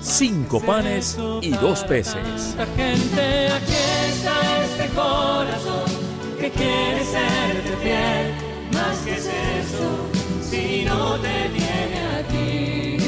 cinco 0.00 0.60
panes 0.60 1.18
y 1.42 1.50
dos 1.50 1.84
peces. 1.84 2.56
Gente, 2.76 3.48
aquí 3.48 3.72
está 4.08 4.64
este 4.64 4.88
corazón 4.94 5.90
que 6.38 6.50
quiere 6.50 7.04
serte 7.04 7.76
fiel. 7.82 8.34
Más 8.72 8.98
que 8.98 9.14
es 9.14 9.26
eso, 9.26 10.08
si 10.42 10.84
no 10.84 11.18
te 11.18 11.48
tiene 11.50 12.00
a 12.00 12.22
ti. 12.28 12.98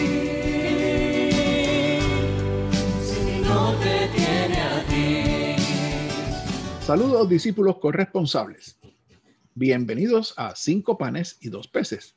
Si 3.04 3.40
no 3.40 3.72
te 3.74 4.08
tiene 4.16 4.60
a 4.60 4.84
ti. 4.88 5.62
Saludos 6.84 7.28
discípulos 7.28 7.78
corresponsables. 7.78 8.78
Bienvenidos 9.54 10.34
a 10.36 10.54
Cinco 10.56 10.96
Panes 10.96 11.36
y 11.40 11.50
Dos 11.50 11.68
Peces, 11.68 12.16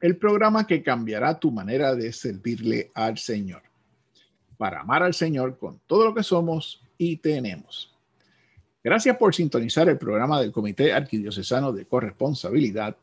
el 0.00 0.16
programa 0.16 0.66
que 0.66 0.82
cambiará 0.82 1.38
tu 1.38 1.50
manera 1.50 1.94
de 1.94 2.12
servirle 2.12 2.90
al 2.94 3.18
Señor, 3.18 3.62
para 4.62 4.82
amar 4.82 5.02
al 5.02 5.12
Señor 5.12 5.58
con 5.58 5.80
todo 5.88 6.04
lo 6.04 6.14
que 6.14 6.22
somos 6.22 6.84
y 6.96 7.16
tenemos. 7.16 7.92
Gracias 8.84 9.16
por 9.16 9.34
sintonizar 9.34 9.88
el 9.88 9.98
programa 9.98 10.40
del 10.40 10.52
Comité 10.52 10.92
Arquidiocesano 10.92 11.72
de 11.72 11.84
Corresponsabilidad 11.84 12.96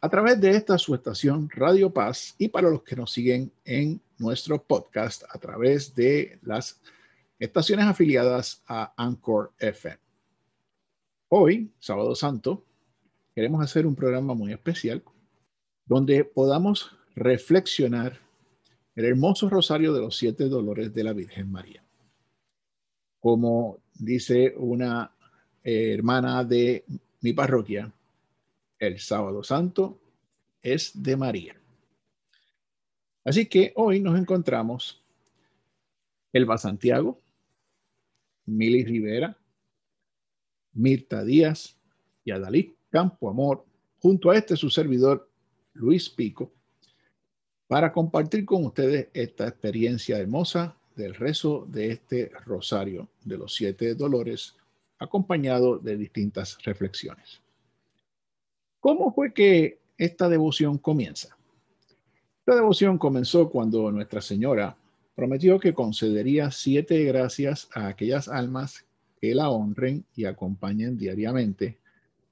a 0.00 0.08
través 0.08 0.40
de 0.40 0.52
esta 0.52 0.78
su 0.78 0.94
estación 0.94 1.50
Radio 1.50 1.90
Paz 1.90 2.34
y 2.38 2.48
para 2.48 2.70
los 2.70 2.82
que 2.82 2.96
nos 2.96 3.12
siguen 3.12 3.52
en 3.66 4.00
nuestro 4.16 4.62
podcast 4.62 5.24
a 5.28 5.38
través 5.38 5.94
de 5.94 6.38
las 6.40 6.80
estaciones 7.38 7.84
afiliadas 7.84 8.62
a 8.66 8.94
Anchor 8.96 9.52
FM. 9.58 9.98
Hoy, 11.28 11.70
sábado 11.78 12.14
santo, 12.14 12.64
queremos 13.34 13.62
hacer 13.62 13.86
un 13.86 13.94
programa 13.94 14.32
muy 14.32 14.50
especial 14.50 15.02
donde 15.84 16.24
podamos 16.24 16.96
reflexionar 17.14 18.18
el 18.94 19.04
hermoso 19.04 19.48
rosario 19.48 19.92
de 19.92 20.00
los 20.00 20.16
siete 20.16 20.48
dolores 20.48 20.92
de 20.92 21.04
la 21.04 21.12
Virgen 21.12 21.50
María. 21.50 21.82
Como 23.20 23.78
dice 23.94 24.54
una 24.56 25.14
eh, 25.62 25.94
hermana 25.94 26.44
de 26.44 26.84
mi 27.20 27.32
parroquia, 27.32 27.92
el 28.78 28.98
sábado 28.98 29.42
santo 29.42 30.00
es 30.60 31.02
de 31.02 31.16
María. 31.16 31.56
Así 33.24 33.46
que 33.46 33.72
hoy 33.76 34.00
nos 34.00 34.18
encontramos 34.18 35.02
Elba 36.32 36.58
Santiago, 36.58 37.20
Mili 38.46 38.84
Rivera, 38.84 39.36
Mirta 40.72 41.24
Díaz 41.24 41.76
y 42.24 42.32
Adalí 42.32 42.74
Campo 42.90 43.30
Amor, 43.30 43.64
junto 44.00 44.30
a 44.30 44.36
este 44.36 44.56
su 44.56 44.68
servidor 44.68 45.30
Luis 45.74 46.10
Pico, 46.10 46.52
para 47.66 47.92
compartir 47.92 48.44
con 48.44 48.64
ustedes 48.66 49.08
esta 49.14 49.48
experiencia 49.48 50.18
hermosa 50.18 50.76
del 50.94 51.14
rezo 51.14 51.66
de 51.68 51.92
este 51.92 52.30
rosario 52.44 53.08
de 53.24 53.38
los 53.38 53.54
siete 53.54 53.94
dolores, 53.94 54.56
acompañado 54.98 55.78
de 55.78 55.96
distintas 55.96 56.58
reflexiones. 56.62 57.40
¿Cómo 58.80 59.12
fue 59.12 59.32
que 59.32 59.80
esta 59.96 60.28
devoción 60.28 60.78
comienza? 60.78 61.36
Esta 62.40 62.56
devoción 62.56 62.98
comenzó 62.98 63.48
cuando 63.48 63.90
Nuestra 63.90 64.20
Señora 64.20 64.76
prometió 65.14 65.58
que 65.60 65.74
concedería 65.74 66.50
siete 66.50 67.04
gracias 67.04 67.68
a 67.74 67.86
aquellas 67.86 68.28
almas 68.28 68.84
que 69.20 69.34
la 69.34 69.50
honren 69.50 70.04
y 70.16 70.24
acompañen 70.24 70.98
diariamente, 70.98 71.78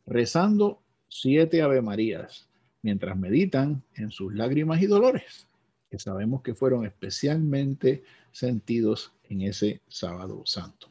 rezando 0.07 0.81
siete 1.09 1.63
Ave 1.63 1.83
Marías, 1.83 2.49
mientras 2.83 3.17
meditan 3.17 3.83
en 3.95 4.11
sus 4.11 4.35
lágrimas 4.35 4.81
y 4.83 4.87
dolores, 4.87 5.47
que 5.91 5.99
sabemos 5.99 6.43
que 6.43 6.55
fueron 6.55 6.87
especialmente 6.87 8.05
sentidos 8.33 9.13
en 9.25 9.43
ese 9.43 9.83
sábado 9.89 10.43
santo. 10.47 10.89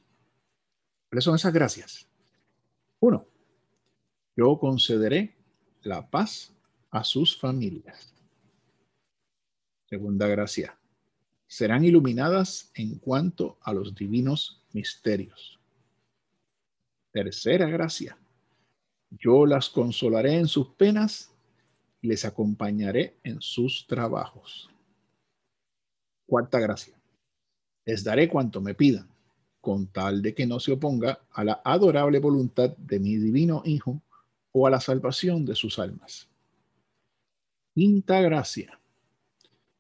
¿Cuáles 1.10 1.24
son 1.24 1.36
esas 1.36 1.54
gracias? 1.54 2.08
Uno, 3.00 3.26
yo 4.36 4.58
concederé 4.60 5.36
la 5.82 6.10
paz 6.10 6.54
a 6.92 7.04
sus 7.04 7.38
familias. 7.38 8.14
Segunda 9.86 10.28
gracia, 10.28 10.78
serán 11.48 11.84
iluminadas 11.84 12.70
en 12.76 13.00
cuanto 13.00 13.58
a 13.62 13.74
los 13.74 13.96
divinos 13.96 14.62
misterios. 14.72 15.60
Tercera 17.12 17.68
gracia, 17.68 18.18
yo 19.10 19.48
las 19.48 19.70
consolaré 19.70 20.36
en 20.36 20.48
sus 20.48 20.68
penas 20.76 21.29
les 22.02 22.26
acompañaré 22.26 23.18
en 23.24 23.42
sus 23.42 23.86
trabajos. 23.88 24.70
Cuarta 26.28 26.60
gracia, 26.60 26.96
les 27.86 28.04
daré 28.04 28.30
cuanto 28.30 28.62
me 28.62 28.76
pidan, 28.76 29.08
con 29.62 29.88
tal 29.88 30.22
de 30.22 30.34
que 30.34 30.46
no 30.46 30.60
se 30.60 30.72
oponga 30.72 31.20
a 31.32 31.44
la 31.44 31.62
adorable 31.64 32.20
voluntad 32.20 32.76
de 32.78 33.00
mi 33.00 33.16
divino 33.16 33.62
Hijo 33.66 34.02
o 34.52 34.68
a 34.68 34.70
la 34.70 34.80
salvación 34.80 35.46
de 35.46 35.56
sus 35.56 35.80
almas. 35.80 36.30
Quinta 37.74 38.22
gracia, 38.22 38.80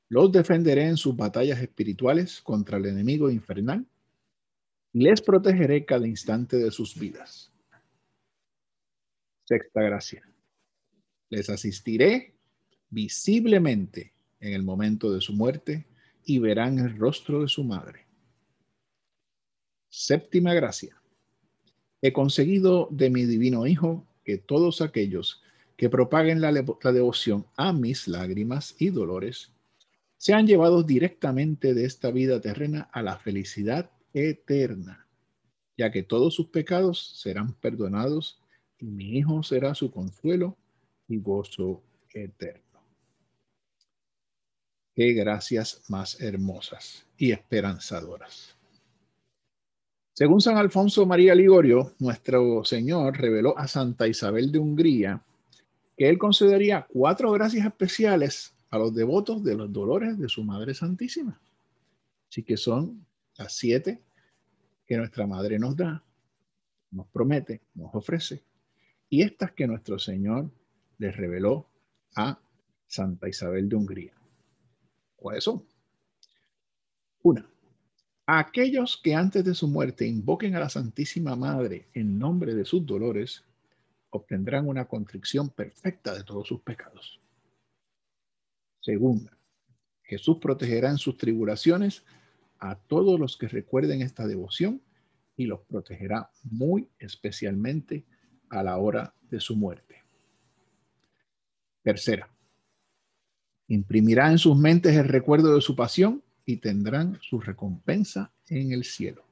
los 0.09 0.31
defenderé 0.31 0.87
en 0.87 0.97
sus 0.97 1.15
batallas 1.15 1.59
espirituales 1.59 2.41
contra 2.41 2.77
el 2.77 2.87
enemigo 2.87 3.29
infernal 3.29 3.85
y 4.91 5.03
les 5.03 5.21
protegeré 5.21 5.85
cada 5.85 6.07
instante 6.07 6.57
de 6.57 6.71
sus 6.71 6.97
vidas. 6.97 7.51
Sexta 9.45 9.81
gracia. 9.81 10.28
Les 11.29 11.49
asistiré 11.49 12.33
visiblemente 12.89 14.13
en 14.39 14.53
el 14.53 14.63
momento 14.63 15.11
de 15.11 15.21
su 15.21 15.33
muerte 15.33 15.85
y 16.25 16.39
verán 16.39 16.79
el 16.79 16.97
rostro 16.97 17.41
de 17.41 17.47
su 17.47 17.63
madre. 17.63 18.05
Séptima 19.89 20.53
gracia. 20.53 20.99
He 22.01 22.13
conseguido 22.13 22.87
de 22.91 23.09
mi 23.09 23.25
divino 23.25 23.67
Hijo 23.67 24.05
que 24.23 24.37
todos 24.37 24.81
aquellos 24.81 25.41
que 25.75 25.89
propaguen 25.89 26.41
la, 26.41 26.51
devoción 26.51 27.45
a 27.55 27.73
mis 27.73 28.07
lágrimas 28.07 28.75
y 28.79 28.89
dolores 28.89 29.51
sean 30.17 30.45
llevados 30.45 30.85
directamente 30.85 31.73
de 31.73 31.85
esta 31.85 32.11
vida 32.11 32.41
terrena 32.41 32.89
a 32.91 33.01
la 33.01 33.17
felicidad 33.17 33.89
eterna, 34.13 35.07
ya 35.77 35.91
que 35.91 36.03
todos 36.03 36.35
sus 36.35 36.47
pecados 36.47 37.13
serán 37.21 37.53
perdonados 37.53 38.41
y 38.77 38.87
mi 38.87 39.17
Hijo 39.17 39.41
será 39.41 39.73
su 39.73 39.89
consuelo 39.89 40.57
y 41.09 41.17
gozo 41.17 41.81
eterno. 42.13 42.79
Qué 44.95 45.13
gracias 45.13 45.81
más 45.89 46.19
hermosas 46.21 47.05
y 47.17 47.31
esperanzadoras. 47.31 48.55
Según 50.13 50.41
San 50.41 50.57
Alfonso 50.57 51.05
María 51.05 51.33
Ligorio, 51.33 51.93
nuestro 51.99 52.63
Señor 52.65 53.17
reveló 53.17 53.57
a 53.57 53.67
Santa 53.67 54.07
Isabel 54.07 54.51
de 54.51 54.59
Hungría 54.59 55.21
que 55.97 56.09
él 56.09 56.17
concedería 56.17 56.85
cuatro 56.89 57.31
gracias 57.31 57.65
especiales 57.65 58.53
a 58.69 58.77
los 58.77 58.93
devotos 58.93 59.43
de 59.43 59.55
los 59.55 59.71
dolores 59.71 60.17
de 60.17 60.29
su 60.29 60.43
Madre 60.43 60.73
Santísima. 60.73 61.39
Así 62.29 62.43
que 62.43 62.57
son 62.57 63.05
las 63.37 63.53
siete 63.53 64.01
que 64.85 64.97
nuestra 64.97 65.25
Madre 65.25 65.57
nos 65.57 65.75
da, 65.75 66.03
nos 66.91 67.07
promete, 67.07 67.61
nos 67.75 67.93
ofrece, 67.95 68.43
y 69.09 69.21
estas 69.21 69.51
que 69.53 69.67
nuestro 69.67 69.97
Señor 69.97 70.49
les 70.99 71.15
reveló 71.17 71.67
a 72.15 72.39
Santa 72.85 73.27
Isabel 73.27 73.67
de 73.67 73.75
Hungría. 73.75 74.13
¿Cuáles 75.15 75.43
son? 75.43 75.65
Una, 77.23 77.49
aquellos 78.25 78.99
que 79.03 79.15
antes 79.15 79.43
de 79.43 79.55
su 79.55 79.67
muerte 79.67 80.05
invoquen 80.05 80.55
a 80.55 80.59
la 80.59 80.69
Santísima 80.69 81.35
Madre 81.35 81.87
en 81.93 82.19
nombre 82.19 82.53
de 82.53 82.65
sus 82.65 82.85
dolores, 82.85 83.43
obtendrán 84.11 84.67
una 84.67 84.85
contrición 84.85 85.49
perfecta 85.49 86.13
de 86.15 86.23
todos 86.23 86.47
sus 86.47 86.61
pecados. 86.61 87.19
Segunda, 88.81 89.37
Jesús 90.03 90.37
protegerá 90.39 90.89
en 90.89 90.97
sus 90.97 91.17
tribulaciones 91.17 92.03
a 92.59 92.75
todos 92.75 93.19
los 93.19 93.37
que 93.37 93.47
recuerden 93.47 94.01
esta 94.01 94.27
devoción 94.27 94.81
y 95.35 95.45
los 95.45 95.61
protegerá 95.61 96.31
muy 96.43 96.89
especialmente 96.97 98.05
a 98.49 98.63
la 98.63 98.77
hora 98.77 99.13
de 99.29 99.39
su 99.39 99.55
muerte. 99.55 99.88
Tercera, 101.81 102.29
imprimirá 103.67 104.31
en 104.31 104.37
sus 104.37 104.57
mentes 104.57 104.95
el 104.95 105.07
recuerdo 105.07 105.55
de 105.55 105.61
su 105.61 105.75
pasión 105.75 106.23
y 106.45 106.57
tendrán 106.57 107.19
su 107.21 107.39
recompensa 107.39 108.31
en 108.47 108.71
el 108.71 108.83
cielo. 108.83 109.23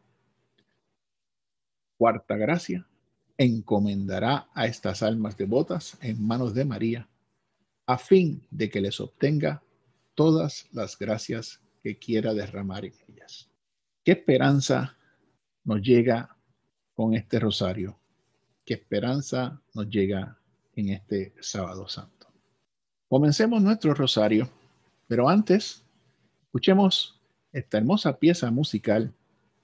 Cuarta 1.97 2.35
gracia, 2.35 2.87
encomendará 3.37 4.47
a 4.53 4.67
estas 4.67 5.03
almas 5.03 5.35
devotas 5.37 5.97
en 6.01 6.25
manos 6.25 6.53
de 6.53 6.65
María, 6.65 7.09
a 7.85 7.97
fin 7.97 8.45
de 8.51 8.69
que 8.69 8.81
les 8.81 8.99
obtenga 8.99 9.63
todas 10.13 10.67
las 10.71 10.97
gracias 10.97 11.61
que 11.81 11.97
quiera 11.97 12.33
derramar 12.33 12.85
en 12.85 12.93
ellas. 13.07 13.49
¿Qué 14.03 14.11
esperanza 14.13 14.97
nos 15.63 15.81
llega 15.81 16.35
con 16.93 17.13
este 17.13 17.39
rosario? 17.39 17.99
¿Qué 18.65 18.75
esperanza 18.75 19.61
nos 19.73 19.89
llega 19.89 20.37
en 20.75 20.89
este 20.89 21.33
sábado 21.39 21.87
santo? 21.87 22.16
Comencemos 23.09 23.61
nuestro 23.61 23.93
rosario, 23.93 24.49
pero 25.07 25.29
antes 25.29 25.81
escuchemos 26.43 27.17
esta 27.53 27.77
hermosa 27.77 28.17
pieza 28.17 28.51
musical 28.51 29.13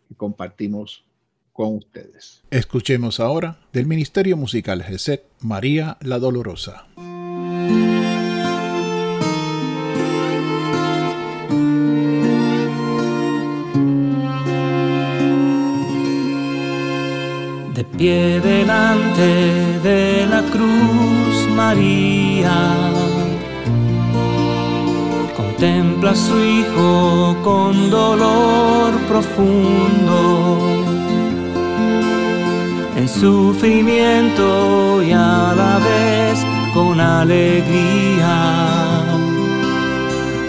que 0.08 0.16
compartimos 0.16 1.04
con 1.52 1.76
ustedes. 1.76 2.42
Escuchemos 2.52 3.20
ahora 3.20 3.60
del 3.74 3.86
Ministerio 3.86 4.38
Musical 4.38 4.82
GESET 4.82 5.26
María 5.42 5.98
la 6.00 6.20
Dolorosa. 6.20 6.88
De 17.76 17.84
pie 17.84 18.40
delante 18.40 19.80
de 19.84 20.28
la 20.28 20.44
cruz 20.44 21.50
María 21.54 22.93
su 26.16 26.44
hijo 26.44 27.36
con 27.44 27.90
dolor 27.90 28.94
profundo 29.08 30.60
en 32.96 33.10
sufrimiento 33.10 35.02
y 35.02 35.12
a 35.12 35.54
la 35.56 35.80
vez 35.80 36.46
con 36.74 37.00
alegría. 37.00 38.30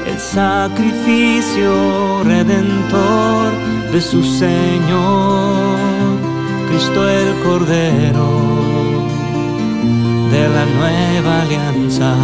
El 0.06 0.19
sacrificio 0.19 2.22
redentor 2.25 3.52
de 3.90 4.00
su 4.00 4.22
Señor, 4.22 5.78
Cristo 6.69 7.08
el 7.08 7.34
Cordero 7.43 8.28
de 10.31 10.49
la 10.49 10.67
nueva 10.67 11.43
alianza. 11.43 12.14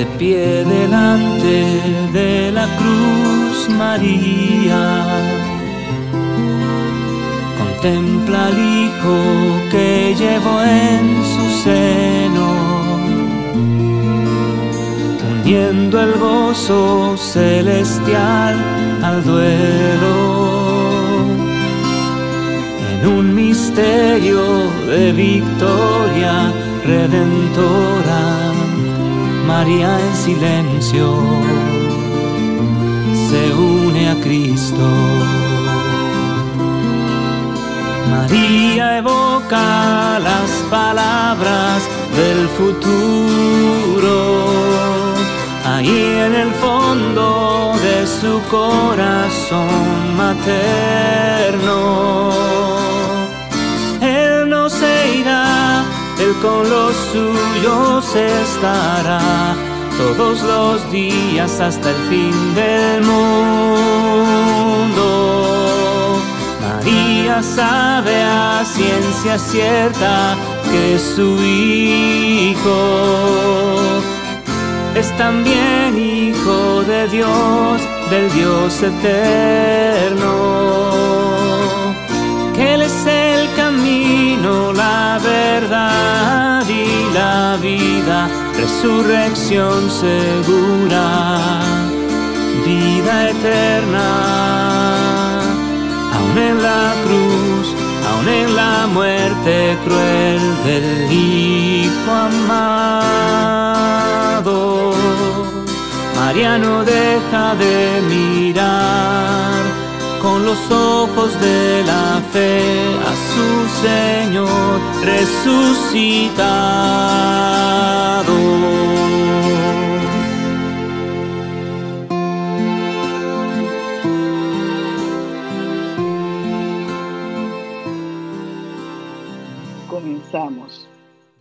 De 0.00 0.06
pie 0.18 0.64
delante 0.64 1.56
de 2.14 2.50
la 2.52 2.66
cruz 2.78 3.68
María. 3.76 5.04
Contempla 7.58 8.46
al 8.46 8.58
Hijo 8.78 9.18
que 9.70 10.14
llevó 10.18 10.62
en 10.62 11.04
su 11.32 11.44
seno, 11.64 12.48
uniendo 15.42 16.00
el 16.00 16.12
gozo 16.18 17.18
celestial 17.18 18.56
al 19.02 19.22
duelo. 19.22 20.16
En 22.90 23.06
un 23.06 23.34
misterio 23.34 24.40
de 24.86 25.12
victoria 25.12 26.50
redentora, 26.86 28.49
María 29.52 29.90
en 30.06 30.14
silencio 30.26 31.06
se 33.28 33.42
une 33.52 34.02
a 34.14 34.16
Cristo. 34.26 34.86
María 38.14 38.98
evoca 38.98 39.66
las 40.28 40.50
palabras 40.78 41.78
del 42.20 42.40
futuro. 42.58 44.16
Ahí 45.72 46.00
en 46.26 46.34
el 46.44 46.52
fondo 46.64 47.74
de 47.86 47.98
su 48.18 48.32
corazón 48.56 50.16
materno. 50.22 51.80
Él 54.00 54.48
no 54.48 54.70
se 54.70 54.92
irá, 55.20 55.49
Con 56.38 56.70
los 56.70 56.94
suyos 57.12 58.14
estará 58.14 59.20
todos 59.98 60.40
los 60.42 60.90
días 60.92 61.60
hasta 61.60 61.90
el 61.90 61.96
fin 62.08 62.54
del 62.54 63.02
mundo. 63.02 64.30
María 66.62 67.42
sabe 67.42 68.22
a 68.22 68.64
ciencia 68.64 69.38
cierta 69.38 70.36
que 70.70 70.98
su 70.98 71.36
hijo 71.42 72.78
es 74.94 75.10
también 75.18 75.98
hijo 75.98 76.82
de 76.84 77.08
Dios, 77.08 77.82
del 78.08 78.32
Dios 78.32 78.82
eterno. 78.82 80.30
Camino, 84.40 84.72
la 84.72 85.20
verdad 85.22 86.66
y 86.68 87.12
la 87.12 87.56
vida, 87.60 88.28
resurrección 88.56 89.90
segura, 89.90 91.60
vida 92.64 93.28
eterna 93.30 95.40
aún 96.14 96.38
en 96.38 96.62
la 96.62 96.94
cruz, 97.04 97.74
aún 98.10 98.28
en 98.28 98.56
la 98.56 98.86
muerte 98.86 99.76
cruel 99.84 100.40
del 100.64 101.12
Hijo 101.12 102.10
amado. 102.10 103.20
María 106.16 106.56
no 106.58 106.84
deja 106.84 107.54
de 107.56 108.02
mirar 108.08 109.60
con 110.22 110.44
los 110.44 110.58
ojos 110.70 111.40
de 111.40 111.82
la 111.86 112.20
fe 112.32 112.60
Señor 113.82 114.80
resucitado. 115.04 116.80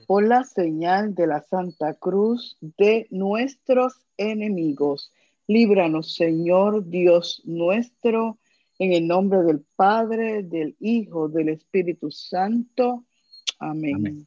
por 0.07 0.27
la 0.27 0.43
señal 0.43 1.13
de 1.13 1.27
la 1.27 1.43
Santa 1.43 1.93
Cruz 1.93 2.57
de 2.61 3.05
nuestros 3.11 3.93
enemigos. 4.17 5.11
Líbranos, 5.47 6.15
Señor 6.15 6.89
Dios 6.89 7.43
nuestro, 7.45 8.39
en 8.79 8.93
el 8.93 9.07
nombre 9.07 9.43
del 9.43 9.65
Padre, 9.75 10.41
del 10.43 10.75
Hijo, 10.79 11.27
del 11.27 11.49
Espíritu 11.49 12.09
Santo. 12.09 13.05
Amén. 13.59 14.25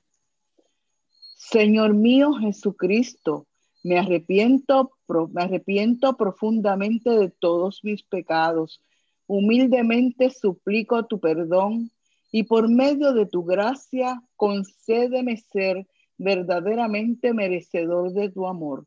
Señor 1.37 1.95
mío 1.95 2.35
Jesucristo, 2.35 3.47
me 3.83 3.99
arrepiento, 3.99 4.93
me 5.33 5.43
arrepiento 5.43 6.17
profundamente 6.17 7.11
de 7.11 7.31
todos 7.31 7.83
mis 7.83 8.03
pecados. 8.03 8.83
Humildemente 9.27 10.31
suplico 10.31 11.07
tu 11.07 11.19
perdón 11.19 11.91
y 12.31 12.45
por 12.45 12.69
medio 12.69 13.15
de 13.15 13.27
tu 13.27 13.45
gracia 13.45 14.23
concédeme 14.37 15.39
ser 15.39 15.87
verdaderamente 16.19 17.33
merecedor 17.33 18.13
de 18.13 18.29
tu 18.29 18.47
amor, 18.47 18.87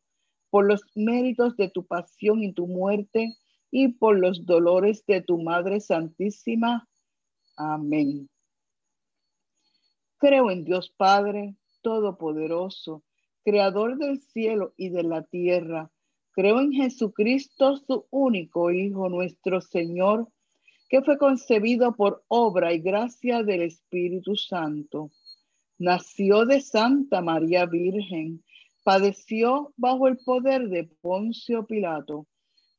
por 0.52 0.66
los 0.66 0.82
méritos 0.94 1.58
de 1.58 1.70
tu 1.70 1.86
pasión 1.86 2.44
y 2.44 2.54
tu 2.54 2.68
muerte 2.68 3.36
y 3.72 3.90
por 3.90 4.20
los 4.20 4.46
dolores 4.46 5.06
de 5.06 5.22
tu 5.22 5.42
Madre 5.42 5.80
Santísima. 5.80 6.88
Amén. 7.58 8.30
Creo 10.18 10.52
en 10.52 10.64
Dios 10.64 10.94
Padre 10.96 11.56
Todopoderoso, 11.82 13.04
Creador 13.44 13.98
del 13.98 14.20
cielo 14.20 14.74
y 14.78 14.90
de 14.90 15.04
la 15.04 15.24
tierra. 15.24 15.92
Creo 16.32 16.60
en 16.60 16.72
Jesucristo, 16.72 17.78
su 17.78 18.06
único 18.10 18.72
Hijo, 18.72 19.10
nuestro 19.10 19.62
Señor 19.62 20.28
que 20.90 21.02
fue 21.02 21.18
concebido 21.18 21.96
por 21.96 22.24
obra 22.28 22.74
y 22.74 22.80
gracia 22.80 23.44
del 23.44 23.64
Espíritu 23.64 24.36
Santo. 24.36 25.12
Nació 25.78 26.46
de 26.46 26.62
Santa 26.62 27.22
María 27.22 27.66
Virgen, 27.66 28.44
padeció 28.84 29.74
bajo 29.78 30.08
el 30.08 30.18
poder 30.18 30.70
de 30.70 30.86
Poncio 31.02 31.66
Pilato, 31.66 32.28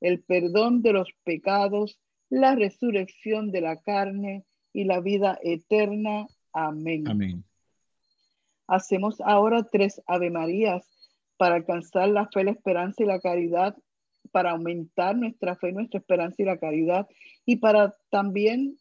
el 0.00 0.22
perdón 0.22 0.82
de 0.82 0.92
los 0.92 1.08
pecados, 1.24 1.98
la 2.30 2.54
resurrección 2.54 3.50
de 3.50 3.60
la 3.60 3.76
carne 3.76 4.44
y 4.72 4.84
la 4.84 5.00
vida 5.00 5.38
eterna. 5.42 6.26
Amén. 6.52 7.08
Amén. 7.08 7.44
Hacemos 8.66 9.20
ahora 9.22 9.66
tres 9.70 10.02
Ave 10.06 10.30
Marías 10.30 10.86
para 11.38 11.54
alcanzar 11.54 12.08
la 12.08 12.28
fe, 12.28 12.44
la 12.44 12.50
esperanza 12.50 13.02
y 13.02 13.06
la 13.06 13.20
caridad, 13.20 13.76
para 14.30 14.50
aumentar 14.50 15.16
nuestra 15.16 15.56
fe, 15.56 15.72
nuestra 15.72 16.00
esperanza 16.00 16.42
y 16.42 16.44
la 16.44 16.58
caridad, 16.58 17.08
y 17.46 17.56
para 17.56 17.94
también 18.10 18.76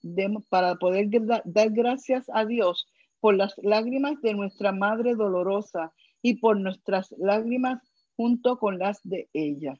para 0.50 0.76
poder 0.76 1.08
dar 1.46 1.70
gracias 1.72 2.30
a 2.34 2.46
Dios 2.46 2.88
por 3.20 3.36
las 3.36 3.54
lágrimas 3.64 4.22
de 4.22 4.34
nuestra 4.34 4.72
Madre 4.72 5.16
dolorosa 5.16 5.94
y 6.22 6.36
por 6.36 6.60
nuestras 6.60 7.14
lágrimas 7.18 7.82
junto 8.16 8.58
con 8.58 8.80
las 8.80 9.00
de 9.04 9.30
ella. 9.34 9.80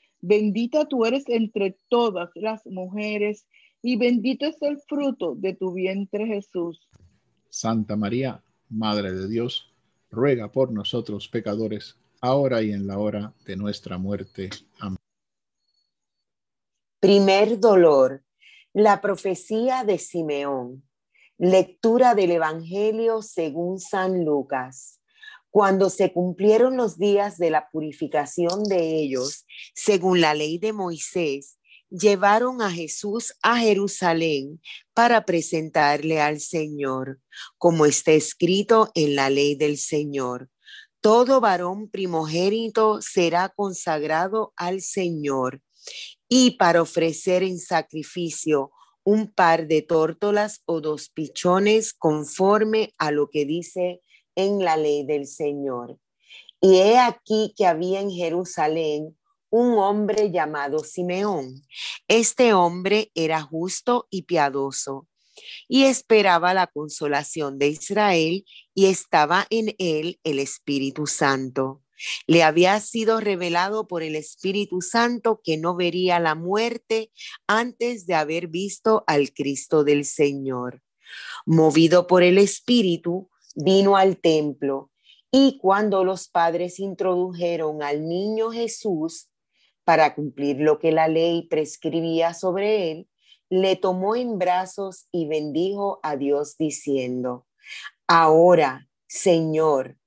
bendita 0.21 0.85
tú 0.85 1.05
eres 1.05 1.27
entre 1.27 1.77
todas 1.89 2.29
las 2.35 2.65
mujeres 2.65 3.45
y 3.81 3.97
bendito 3.97 4.45
es 4.45 4.61
el 4.61 4.79
fruto 4.79 5.35
de 5.35 5.53
tu 5.55 5.73
vientre 5.73 6.27
Jesús. 6.27 6.87
Santa 7.49 7.95
María, 7.95 8.41
Madre 8.69 9.11
de 9.11 9.27
Dios, 9.27 9.73
ruega 10.09 10.51
por 10.51 10.71
nosotros 10.71 11.27
pecadores, 11.27 11.97
ahora 12.21 12.61
y 12.61 12.71
en 12.71 12.87
la 12.87 12.99
hora 12.99 13.33
de 13.45 13.57
nuestra 13.57 13.97
muerte. 13.97 14.49
Amén. 14.79 14.97
Primer 16.99 17.59
dolor, 17.59 18.23
la 18.73 19.01
profecía 19.01 19.83
de 19.83 19.97
Simeón. 19.97 20.83
Lectura 21.37 22.13
del 22.13 22.31
Evangelio 22.31 23.23
según 23.23 23.79
San 23.79 24.23
Lucas. 24.23 25.00
Cuando 25.51 25.89
se 25.89 26.13
cumplieron 26.13 26.77
los 26.77 26.97
días 26.97 27.37
de 27.37 27.49
la 27.49 27.69
purificación 27.69 28.63
de 28.63 28.95
ellos, 28.95 29.45
según 29.75 30.21
la 30.21 30.33
ley 30.33 30.57
de 30.57 30.71
Moisés, 30.71 31.59
llevaron 31.89 32.61
a 32.61 32.71
Jesús 32.71 33.33
a 33.43 33.57
Jerusalén 33.57 34.61
para 34.93 35.25
presentarle 35.25 36.21
al 36.21 36.39
Señor, 36.39 37.19
como 37.57 37.85
está 37.85 38.13
escrito 38.13 38.91
en 38.95 39.15
la 39.15 39.29
ley 39.29 39.55
del 39.55 39.77
Señor. 39.77 40.49
Todo 41.01 41.41
varón 41.41 41.89
primogénito 41.89 43.01
será 43.01 43.49
consagrado 43.49 44.53
al 44.55 44.81
Señor 44.81 45.61
y 46.29 46.51
para 46.51 46.81
ofrecer 46.81 47.43
en 47.43 47.59
sacrificio 47.59 48.71
un 49.03 49.33
par 49.33 49.67
de 49.67 49.81
tórtolas 49.81 50.61
o 50.65 50.79
dos 50.79 51.09
pichones 51.09 51.91
conforme 51.91 52.93
a 52.97 53.11
lo 53.11 53.29
que 53.29 53.45
dice 53.45 54.01
en 54.35 54.63
la 54.63 54.77
ley 54.77 55.05
del 55.05 55.27
Señor. 55.27 55.97
Y 56.59 56.77
he 56.77 56.97
aquí 56.99 57.53
que 57.57 57.65
había 57.65 57.99
en 57.99 58.11
Jerusalén 58.11 59.17
un 59.49 59.77
hombre 59.77 60.31
llamado 60.31 60.79
Simeón. 60.79 61.63
Este 62.07 62.53
hombre 62.53 63.11
era 63.15 63.41
justo 63.41 64.07
y 64.09 64.23
piadoso 64.23 65.07
y 65.67 65.83
esperaba 65.83 66.53
la 66.53 66.67
consolación 66.67 67.57
de 67.57 67.69
Israel 67.69 68.45
y 68.73 68.85
estaba 68.87 69.47
en 69.49 69.75
él 69.77 70.19
el 70.23 70.39
Espíritu 70.39 71.07
Santo. 71.07 71.81
Le 72.27 72.43
había 72.43 72.79
sido 72.79 73.19
revelado 73.19 73.87
por 73.87 74.03
el 74.03 74.15
Espíritu 74.15 74.81
Santo 74.81 75.41
que 75.43 75.57
no 75.57 75.75
vería 75.75 76.19
la 76.19 76.35
muerte 76.35 77.11
antes 77.47 78.05
de 78.07 78.15
haber 78.15 78.47
visto 78.47 79.03
al 79.07 79.33
Cristo 79.33 79.83
del 79.83 80.05
Señor. 80.05 80.81
Movido 81.45 82.07
por 82.07 82.23
el 82.23 82.37
Espíritu, 82.37 83.29
vino 83.55 83.97
al 83.97 84.17
templo. 84.17 84.91
Y 85.31 85.57
cuando 85.59 86.03
los 86.03 86.27
padres 86.27 86.79
introdujeron 86.79 87.83
al 87.83 88.07
niño 88.07 88.51
Jesús 88.51 89.29
para 89.83 90.13
cumplir 90.13 90.57
lo 90.59 90.79
que 90.79 90.91
la 90.91 91.07
ley 91.07 91.47
prescribía 91.47 92.33
sobre 92.33 92.91
él, 92.91 93.07
le 93.49 93.75
tomó 93.75 94.15
en 94.15 94.37
brazos 94.37 95.07
y 95.11 95.27
bendijo 95.27 95.99
a 96.03 96.15
Dios 96.15 96.57
diciendo, 96.57 97.45
Ahora, 98.07 98.87
Señor, 99.07 99.97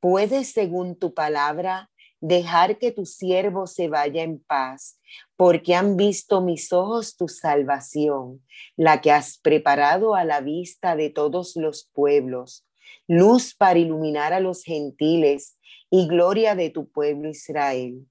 puedes, 0.00 0.52
según 0.52 0.96
tu 0.96 1.14
palabra, 1.14 1.90
dejar 2.20 2.78
que 2.78 2.92
tu 2.92 3.06
siervo 3.06 3.66
se 3.66 3.88
vaya 3.88 4.22
en 4.22 4.38
paz, 4.38 4.98
porque 5.36 5.74
han 5.74 5.96
visto 5.96 6.42
mis 6.42 6.72
ojos 6.72 7.16
tu 7.16 7.28
salvación, 7.28 8.44
la 8.76 9.00
que 9.00 9.10
has 9.10 9.38
preparado 9.38 10.14
a 10.14 10.24
la 10.24 10.40
vista 10.40 10.96
de 10.96 11.08
todos 11.10 11.56
los 11.56 11.88
pueblos, 11.92 12.66
luz 13.06 13.54
para 13.54 13.78
iluminar 13.78 14.32
a 14.32 14.40
los 14.40 14.62
gentiles 14.62 15.58
y 15.90 16.06
gloria 16.06 16.54
de 16.54 16.70
tu 16.70 16.90
pueblo 16.90 17.28
Israel. 17.28 18.06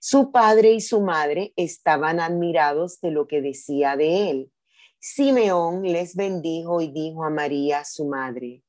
Su 0.00 0.30
padre 0.30 0.72
y 0.72 0.80
su 0.80 1.00
madre 1.00 1.52
estaban 1.56 2.20
admirados 2.20 3.00
de 3.00 3.10
lo 3.10 3.26
que 3.26 3.40
decía 3.40 3.96
de 3.96 4.30
él. 4.30 4.52
Simeón 5.00 5.82
les 5.82 6.14
bendijo 6.14 6.80
y 6.80 6.88
dijo 6.88 7.24
a 7.24 7.30
María, 7.30 7.84
su 7.84 8.06
madre, 8.06 8.62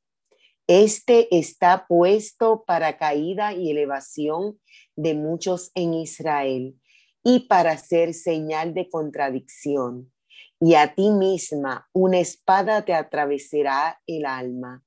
este 0.68 1.36
está 1.36 1.88
puesto 1.88 2.64
para 2.64 2.98
caída 2.98 3.54
y 3.54 3.72
elevación 3.72 4.60
de 4.96 5.16
muchos 5.16 5.72
en 5.74 5.96
Israel 5.96 6.80
y 7.24 7.48
para 7.48 7.76
ser 7.78 8.14
señal 8.14 8.76
de 8.76 8.88
contradicción. 8.88 10.12
Y 10.60 10.76
a 10.76 10.94
ti 10.94 11.10
misma 11.10 11.90
una 11.92 12.20
espada 12.20 12.86
te 12.86 12.94
atravesará 12.94 14.00
el 14.06 14.26
alma, 14.26 14.84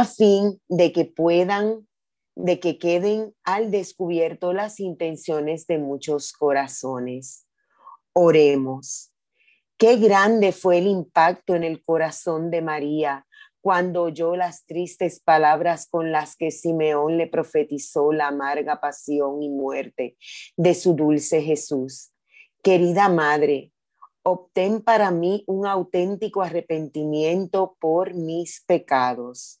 a 0.00 0.04
fin 0.04 0.60
de 0.68 0.92
que 0.92 1.04
puedan, 1.04 1.86
de 2.34 2.58
que 2.58 2.78
queden 2.78 3.32
al 3.44 3.70
descubierto 3.70 4.52
las 4.52 4.80
intenciones 4.80 5.68
de 5.68 5.78
muchos 5.78 6.32
corazones. 6.32 7.46
Oremos. 8.12 9.12
Qué 9.78 9.96
grande 9.96 10.50
fue 10.50 10.78
el 10.78 10.88
impacto 10.88 11.54
en 11.54 11.62
el 11.62 11.80
corazón 11.84 12.50
de 12.50 12.60
María 12.60 13.24
cuando 13.60 14.02
oyó 14.02 14.34
las 14.34 14.66
tristes 14.66 15.20
palabras 15.20 15.86
con 15.88 16.10
las 16.10 16.36
que 16.36 16.50
Simeón 16.50 17.16
le 17.16 17.28
profetizó 17.28 18.12
la 18.12 18.28
amarga 18.28 18.80
pasión 18.80 19.42
y 19.42 19.48
muerte 19.48 20.16
de 20.56 20.74
su 20.74 20.94
dulce 20.94 21.40
Jesús. 21.40 22.12
Querida 22.62 23.08
Madre, 23.08 23.72
obtén 24.24 24.82
para 24.82 25.12
mí 25.12 25.44
un 25.46 25.66
auténtico 25.66 26.42
arrepentimiento 26.42 27.76
por 27.78 28.14
mis 28.14 28.62
pecados. 28.66 29.60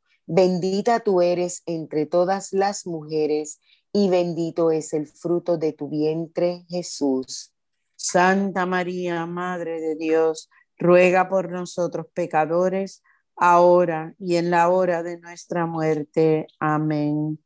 Bendita 0.33 1.01
tú 1.01 1.21
eres 1.21 1.61
entre 1.65 2.05
todas 2.05 2.53
las 2.53 2.87
mujeres 2.87 3.59
y 3.91 4.09
bendito 4.09 4.71
es 4.71 4.93
el 4.93 5.05
fruto 5.05 5.57
de 5.57 5.73
tu 5.73 5.89
vientre, 5.89 6.63
Jesús. 6.69 7.53
Santa 7.97 8.65
María, 8.65 9.25
Madre 9.25 9.81
de 9.81 9.97
Dios, 9.97 10.49
ruega 10.77 11.27
por 11.27 11.51
nosotros 11.51 12.05
pecadores, 12.13 13.03
ahora 13.35 14.15
y 14.19 14.37
en 14.37 14.51
la 14.51 14.69
hora 14.69 15.03
de 15.03 15.19
nuestra 15.19 15.65
muerte. 15.65 16.47
Amén. 16.59 17.37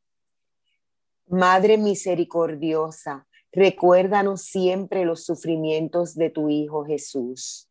Madre 1.26 1.80
misericordiosa, 1.80 3.26
recuérdanos 3.52 4.44
siempre 4.44 5.06
los 5.06 5.26
sufrimientos 5.26 6.14
de 6.14 6.30
tu 6.30 6.50
Hijo 6.50 6.86
Jesús. 6.86 7.68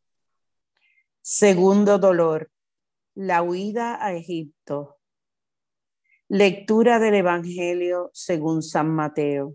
Segundo 1.22 2.00
dolor, 2.00 2.50
la 3.14 3.44
huida 3.44 4.04
a 4.04 4.12
Egipto. 4.14 4.93
Lectura 6.36 6.98
del 6.98 7.14
Evangelio 7.14 8.10
según 8.12 8.60
San 8.64 8.92
Mateo. 8.92 9.54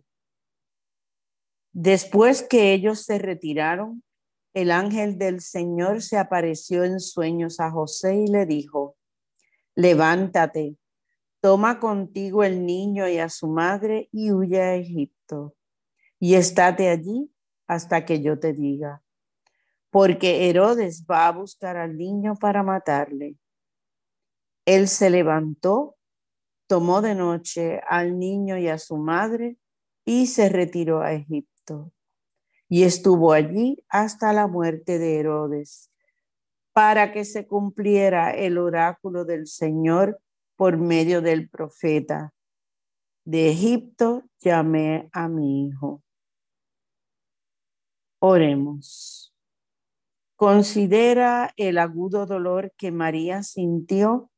Después 1.73 2.41
que 2.41 2.71
ellos 2.71 3.03
se 3.03 3.19
retiraron, 3.19 4.01
el 4.53 4.71
ángel 4.71 5.17
del 5.17 5.41
Señor 5.41 6.01
se 6.01 6.17
apareció 6.17 6.85
en 6.85 7.01
sueños 7.01 7.59
a 7.59 7.69
José 7.69 8.15
y 8.15 8.27
le 8.27 8.45
dijo, 8.45 8.95
levántate, 9.75 10.77
toma 11.41 11.81
contigo 11.81 12.45
el 12.45 12.65
niño 12.65 13.09
y 13.09 13.17
a 13.17 13.27
su 13.27 13.49
madre 13.49 14.07
y 14.13 14.31
huye 14.31 14.61
a 14.61 14.75
Egipto, 14.75 15.57
y 16.17 16.35
estate 16.35 16.87
allí 16.87 17.29
hasta 17.67 18.05
que 18.05 18.21
yo 18.21 18.39
te 18.39 18.53
diga, 18.53 19.03
porque 19.89 20.49
Herodes 20.49 21.05
va 21.05 21.27
a 21.27 21.33
buscar 21.33 21.75
al 21.75 21.97
niño 21.97 22.35
para 22.37 22.63
matarle. 22.63 23.35
Él 24.63 24.87
se 24.87 25.09
levantó 25.09 25.97
tomó 26.69 27.01
de 27.01 27.15
noche 27.15 27.82
al 27.89 28.19
niño 28.19 28.55
y 28.60 28.67
a 28.67 28.77
su 28.77 28.95
madre 28.95 29.58
y 30.05 30.27
se 30.27 30.49
retiró 30.49 31.01
a 31.01 31.13
Egipto. 31.13 31.91
Y 32.69 32.84
estuvo 32.84 33.34
allí 33.34 33.84
hasta 33.89 34.32
la 34.34 34.45
muerte 34.45 34.99
de 34.99 35.19
Herodes, 35.19 35.89
para 36.71 37.12
que 37.12 37.25
se 37.25 37.47
cumpliera 37.47 38.29
el 38.29 38.60
oráculo 38.60 39.25
del 39.25 39.47
Señor 39.47 40.21
por 40.55 40.77
medio 40.77 41.23
del 41.23 41.49
profeta. 41.49 42.36
De 43.25 43.49
Egipto 43.49 44.25
llamé 44.38 45.10
a 45.12 45.27
mi 45.27 45.65
hijo. 45.65 46.03
Oremos. 48.19 49.34
Considera 50.36 51.51
el 51.58 51.79
agudo 51.79 52.27
dolor 52.27 52.71
que 52.77 52.91
María 52.91 53.41
sintió 53.41 54.29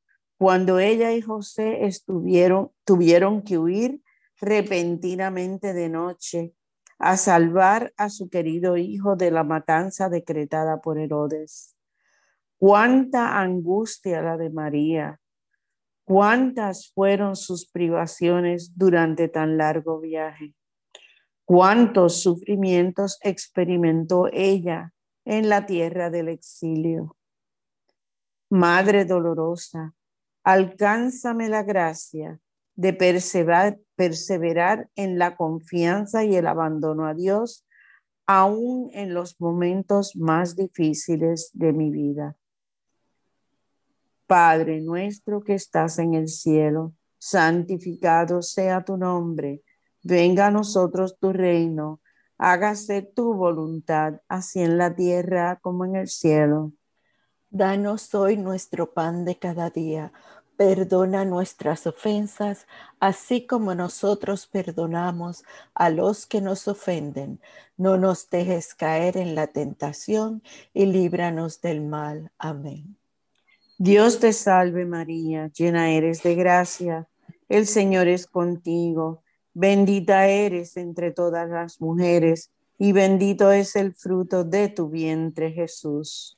cuando 0.41 0.79
ella 0.79 1.13
y 1.13 1.21
José 1.21 1.85
estuvieron, 1.85 2.71
tuvieron 2.83 3.43
que 3.43 3.59
huir 3.59 4.01
repentinamente 4.39 5.71
de 5.71 5.87
noche 5.87 6.55
a 6.97 7.15
salvar 7.15 7.93
a 7.95 8.09
su 8.09 8.27
querido 8.27 8.75
hijo 8.75 9.15
de 9.15 9.29
la 9.29 9.43
matanza 9.43 10.09
decretada 10.09 10.81
por 10.81 10.97
Herodes. 10.97 11.77
Cuánta 12.57 13.39
angustia 13.39 14.23
la 14.23 14.35
de 14.35 14.49
María, 14.49 15.19
cuántas 16.05 16.91
fueron 16.91 17.35
sus 17.35 17.69
privaciones 17.69 18.75
durante 18.75 19.27
tan 19.27 19.57
largo 19.57 19.99
viaje, 19.99 20.55
cuántos 21.45 22.19
sufrimientos 22.19 23.19
experimentó 23.21 24.27
ella 24.33 24.91
en 25.23 25.49
la 25.49 25.67
tierra 25.67 26.09
del 26.09 26.29
exilio. 26.29 27.15
Madre 28.49 29.05
dolorosa, 29.05 29.93
alcánzame 30.43 31.49
la 31.49 31.63
gracia 31.63 32.39
de 32.75 32.93
perseverar, 32.93 34.89
en 34.95 35.19
la 35.19 35.35
confianza 35.35 36.23
y 36.23 36.35
el 36.35 36.47
abandono 36.47 37.05
a 37.05 37.13
Dios, 37.13 37.65
aún 38.25 38.89
en 38.93 39.13
los 39.13 39.39
momentos 39.39 40.15
más 40.15 40.55
difíciles 40.55 41.51
de 41.53 41.73
mi 41.73 41.91
vida. 41.91 42.35
Padre 44.25 44.81
nuestro 44.81 45.43
que 45.43 45.53
estás 45.53 45.99
en 45.99 46.13
el 46.13 46.29
cielo, 46.29 46.93
santificado 47.19 48.41
sea 48.41 48.83
tu 48.83 48.97
nombre, 48.97 49.61
venga 50.01 50.47
a 50.47 50.51
nosotros 50.51 51.19
tu 51.19 51.33
reino, 51.33 52.01
hágase 52.37 53.03
tu 53.03 53.35
voluntad, 53.35 54.21
así 54.27 54.61
en 54.61 54.77
la 54.77 54.95
tierra 54.95 55.59
como 55.61 55.85
en 55.85 55.97
el 55.97 56.07
cielo. 56.07 56.71
Danos 57.51 58.15
hoy 58.15 58.37
nuestro 58.37 58.93
pan 58.93 59.25
de 59.25 59.37
cada 59.37 59.69
día 59.69 60.11
Perdona 60.61 61.25
nuestras 61.25 61.87
ofensas, 61.87 62.67
así 62.99 63.47
como 63.47 63.73
nosotros 63.73 64.45
perdonamos 64.45 65.43
a 65.73 65.89
los 65.89 66.27
que 66.27 66.39
nos 66.39 66.67
ofenden. 66.67 67.39
No 67.77 67.97
nos 67.97 68.29
dejes 68.29 68.75
caer 68.75 69.17
en 69.17 69.33
la 69.33 69.47
tentación 69.47 70.43
y 70.71 70.85
líbranos 70.85 71.61
del 71.61 71.81
mal. 71.81 72.31
Amén. 72.37 72.95
Dios 73.79 74.19
te 74.19 74.33
salve 74.33 74.85
María, 74.85 75.47
llena 75.47 75.89
eres 75.89 76.21
de 76.21 76.35
gracia. 76.35 77.07
El 77.49 77.65
Señor 77.65 78.07
es 78.07 78.27
contigo. 78.27 79.23
Bendita 79.55 80.27
eres 80.27 80.77
entre 80.77 81.09
todas 81.09 81.49
las 81.49 81.81
mujeres 81.81 82.51
y 82.77 82.91
bendito 82.91 83.51
es 83.51 83.75
el 83.75 83.95
fruto 83.95 84.43
de 84.43 84.69
tu 84.69 84.89
vientre 84.89 85.51
Jesús. 85.51 86.37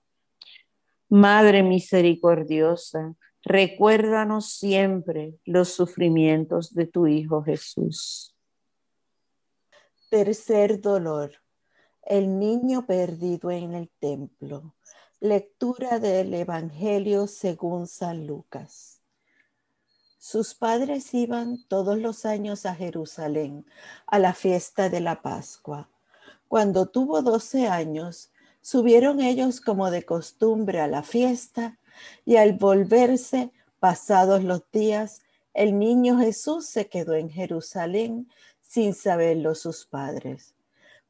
Madre 1.13 1.61
misericordiosa, 1.61 3.15
recuérdanos 3.43 4.53
siempre 4.53 5.37
los 5.43 5.73
sufrimientos 5.73 6.73
de 6.73 6.85
tu 6.85 7.05
Hijo 7.05 7.43
Jesús. 7.43 8.33
Tercer 10.09 10.79
dolor. 10.79 11.33
El 12.01 12.39
niño 12.39 12.85
perdido 12.85 13.51
en 13.51 13.73
el 13.73 13.89
templo. 13.99 14.73
Lectura 15.19 15.99
del 15.99 16.33
Evangelio 16.33 17.27
según 17.27 17.87
San 17.87 18.25
Lucas. 18.25 19.01
Sus 20.17 20.55
padres 20.55 21.13
iban 21.13 21.57
todos 21.67 21.97
los 21.97 22.25
años 22.25 22.65
a 22.65 22.73
Jerusalén 22.73 23.65
a 24.07 24.17
la 24.17 24.33
fiesta 24.33 24.87
de 24.87 25.01
la 25.01 25.21
Pascua. 25.21 25.89
Cuando 26.47 26.85
tuvo 26.85 27.21
doce 27.21 27.67
años, 27.67 28.30
Subieron 28.61 29.21
ellos 29.21 29.59
como 29.59 29.89
de 29.91 30.03
costumbre 30.03 30.79
a 30.79 30.87
la 30.87 31.03
fiesta 31.03 31.79
y 32.25 32.35
al 32.35 32.53
volverse, 32.53 33.51
pasados 33.79 34.43
los 34.43 34.63
días, 34.71 35.21
el 35.53 35.77
niño 35.79 36.17
Jesús 36.19 36.67
se 36.67 36.87
quedó 36.87 37.15
en 37.15 37.29
Jerusalén 37.29 38.29
sin 38.61 38.93
saberlo 38.93 39.55
sus 39.55 39.85
padres. 39.85 40.55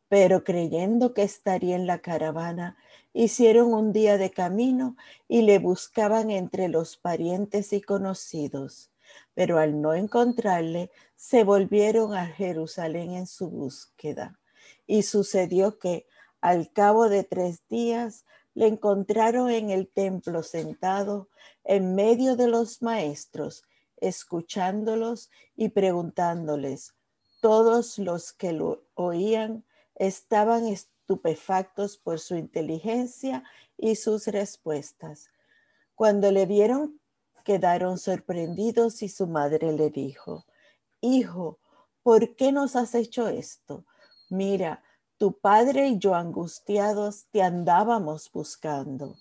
Pero 0.07 0.43
creyendo 0.43 1.13
que 1.13 1.23
estaría 1.23 1.75
en 1.75 1.87
la 1.87 1.99
caravana, 1.99 2.77
hicieron 3.13 3.73
un 3.73 3.93
día 3.93 4.17
de 4.17 4.31
camino 4.31 4.95
y 5.27 5.43
le 5.43 5.59
buscaban 5.59 6.31
entre 6.31 6.69
los 6.69 6.97
parientes 6.97 7.71
y 7.73 7.81
conocidos. 7.81 8.89
Pero 9.33 9.59
al 9.59 9.81
no 9.81 9.93
encontrarle, 9.93 10.89
se 11.15 11.43
volvieron 11.43 12.15
a 12.15 12.25
Jerusalén 12.27 13.13
en 13.13 13.27
su 13.27 13.49
búsqueda. 13.49 14.39
Y 14.87 15.03
sucedió 15.03 15.77
que, 15.77 16.07
al 16.41 16.71
cabo 16.73 17.07
de 17.07 17.23
tres 17.23 17.67
días 17.69 18.25
le 18.53 18.67
encontraron 18.67 19.49
en 19.49 19.69
el 19.69 19.87
templo 19.87 20.43
sentado 20.43 21.29
en 21.63 21.95
medio 21.95 22.35
de 22.35 22.47
los 22.47 22.81
maestros, 22.81 23.63
escuchándolos 23.97 25.29
y 25.55 25.69
preguntándoles. 25.69 26.95
Todos 27.41 27.97
los 27.97 28.33
que 28.33 28.51
lo 28.51 28.83
oían 28.95 29.63
estaban 29.95 30.65
estupefactos 30.65 31.97
por 31.97 32.19
su 32.19 32.35
inteligencia 32.35 33.43
y 33.77 33.95
sus 33.95 34.27
respuestas. 34.27 35.29
Cuando 35.95 36.31
le 36.31 36.45
vieron, 36.45 36.99
quedaron 37.43 37.97
sorprendidos 37.97 39.01
y 39.03 39.09
su 39.09 39.27
madre 39.27 39.71
le 39.73 39.89
dijo, 39.89 40.45
Hijo, 40.99 41.59
¿por 42.03 42.35
qué 42.35 42.51
nos 42.51 42.75
has 42.75 42.95
hecho 42.95 43.27
esto? 43.27 43.85
Mira, 44.29 44.83
tu 45.21 45.33
padre 45.33 45.87
y 45.89 45.99
yo 45.99 46.15
angustiados 46.15 47.27
te 47.29 47.43
andábamos 47.43 48.31
buscando. 48.31 49.17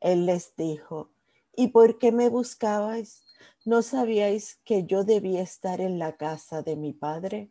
Él 0.00 0.24
les 0.24 0.54
dijo, 0.54 1.10
¿y 1.56 1.72
por 1.72 1.98
qué 1.98 2.12
me 2.12 2.28
buscabais? 2.28 3.24
¿No 3.64 3.82
sabíais 3.82 4.60
que 4.64 4.84
yo 4.84 5.02
debía 5.02 5.42
estar 5.42 5.80
en 5.80 5.98
la 5.98 6.16
casa 6.16 6.62
de 6.62 6.76
mi 6.76 6.92
padre? 6.92 7.50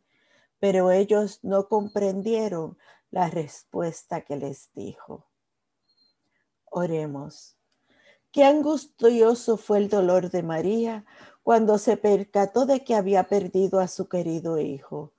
Pero 0.59 0.91
ellos 0.91 1.39
no 1.43 1.67
comprendieron 1.67 2.77
la 3.11 3.29
respuesta 3.29 4.21
que 4.21 4.37
les 4.37 4.71
dijo. 4.73 5.27
Oremos. 6.71 7.57
Qué 8.31 8.45
angustioso 8.45 9.57
fue 9.57 9.79
el 9.79 9.89
dolor 9.89 10.31
de 10.31 10.41
María 10.41 11.05
cuando 11.43 11.77
se 11.77 11.97
percató 11.97 12.65
de 12.65 12.81
que 12.85 12.95
había 12.95 13.25
perdido 13.25 13.81
a 13.81 13.89
su 13.89 14.07
querido 14.07 14.57
hijo 14.57 15.11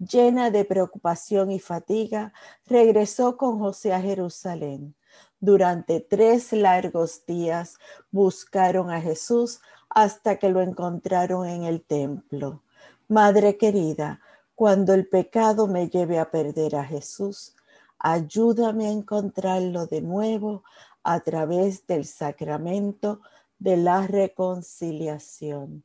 llena 0.00 0.50
de 0.50 0.64
preocupación 0.64 1.52
y 1.52 1.60
fatiga, 1.60 2.32
regresó 2.66 3.36
con 3.36 3.58
José 3.58 3.92
a 3.92 4.00
Jerusalén. 4.00 4.96
Durante 5.38 6.00
tres 6.00 6.52
largos 6.52 7.24
días 7.26 7.76
buscaron 8.10 8.90
a 8.90 9.00
Jesús 9.00 9.60
hasta 9.88 10.38
que 10.38 10.48
lo 10.48 10.60
encontraron 10.60 11.46
en 11.46 11.64
el 11.64 11.82
templo. 11.82 12.62
Madre 13.08 13.56
querida, 13.56 14.20
cuando 14.54 14.94
el 14.94 15.08
pecado 15.08 15.66
me 15.66 15.88
lleve 15.88 16.18
a 16.18 16.30
perder 16.30 16.76
a 16.76 16.84
Jesús, 16.84 17.54
ayúdame 17.98 18.88
a 18.88 18.92
encontrarlo 18.92 19.86
de 19.86 20.02
nuevo 20.02 20.62
a 21.02 21.20
través 21.20 21.86
del 21.86 22.04
sacramento 22.04 23.20
de 23.58 23.76
la 23.76 24.06
reconciliación. 24.06 25.84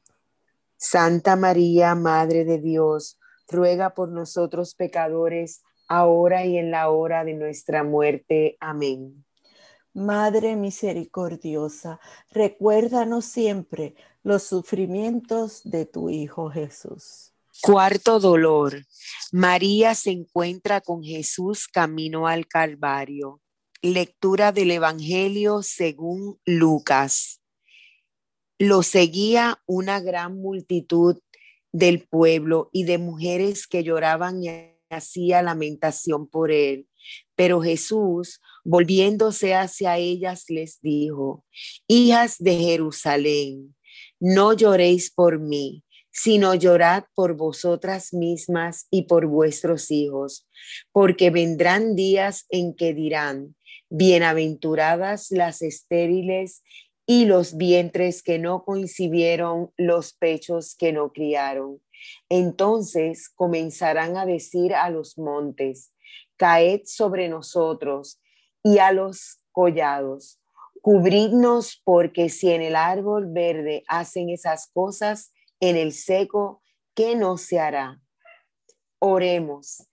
Santa 0.83 1.35
María, 1.35 1.93
Madre 1.93 2.43
de 2.43 2.57
Dios, 2.57 3.19
ruega 3.47 3.93
por 3.93 4.09
nosotros 4.09 4.73
pecadores, 4.73 5.61
ahora 5.87 6.43
y 6.43 6.57
en 6.57 6.71
la 6.71 6.89
hora 6.89 7.23
de 7.23 7.35
nuestra 7.35 7.83
muerte. 7.83 8.57
Amén. 8.59 9.23
Madre 9.93 10.55
misericordiosa, 10.55 11.99
recuérdanos 12.31 13.25
siempre 13.25 13.93
los 14.23 14.41
sufrimientos 14.41 15.61
de 15.65 15.85
tu 15.85 16.09
Hijo 16.09 16.49
Jesús. 16.49 17.31
Cuarto 17.61 18.19
dolor. 18.19 18.83
María 19.31 19.93
se 19.93 20.09
encuentra 20.09 20.81
con 20.81 21.03
Jesús 21.03 21.67
camino 21.67 22.25
al 22.25 22.47
Calvario. 22.47 23.39
Lectura 23.83 24.51
del 24.51 24.71
Evangelio 24.71 25.61
según 25.61 26.39
Lucas. 26.43 27.40
Lo 28.63 28.83
seguía 28.83 29.59
una 29.65 29.99
gran 29.99 30.39
multitud 30.39 31.17
del 31.71 32.07
pueblo 32.07 32.69
y 32.71 32.83
de 32.83 32.99
mujeres 32.99 33.65
que 33.65 33.83
lloraban 33.83 34.43
y 34.43 34.49
hacía 34.91 35.41
lamentación 35.41 36.27
por 36.27 36.51
él. 36.51 36.87
Pero 37.35 37.63
Jesús, 37.63 38.39
volviéndose 38.63 39.55
hacia 39.55 39.97
ellas, 39.97 40.43
les 40.47 40.79
dijo, 40.79 41.43
Hijas 41.87 42.35
de 42.37 42.55
Jerusalén, 42.55 43.75
no 44.19 44.53
lloréis 44.53 45.09
por 45.09 45.39
mí 45.39 45.83
sino 46.13 46.53
llorad 46.53 47.05
por 47.15 47.35
vosotras 47.35 48.13
mismas 48.13 48.85
y 48.91 49.03
por 49.03 49.27
vuestros 49.27 49.89
hijos, 49.91 50.45
porque 50.91 51.29
vendrán 51.29 51.95
días 51.95 52.45
en 52.49 52.75
que 52.75 52.93
dirán, 52.93 53.55
bienaventuradas 53.89 55.31
las 55.31 55.61
estériles 55.61 56.63
y 57.13 57.25
los 57.25 57.57
vientres 57.57 58.23
que 58.23 58.39
no 58.39 58.63
coincidieron, 58.63 59.73
los 59.75 60.13
pechos 60.13 60.75
que 60.77 60.93
no 60.93 61.11
criaron. 61.11 61.81
Entonces 62.29 63.27
comenzarán 63.27 64.15
a 64.15 64.25
decir 64.25 64.73
a 64.73 64.89
los 64.89 65.17
montes, 65.17 65.91
caed 66.37 66.83
sobre 66.85 67.27
nosotros, 67.27 68.21
y 68.63 68.77
a 68.77 68.93
los 68.93 69.41
collados, 69.51 70.39
cubridnos, 70.81 71.81
porque 71.83 72.29
si 72.29 72.49
en 72.51 72.61
el 72.61 72.77
árbol 72.77 73.25
verde 73.29 73.83
hacen 73.89 74.29
esas 74.29 74.69
cosas, 74.71 75.33
en 75.59 75.75
el 75.75 75.91
seco, 75.91 76.63
¿qué 76.95 77.17
no 77.17 77.35
se 77.35 77.59
hará? 77.59 78.01
Oremos. 78.99 79.85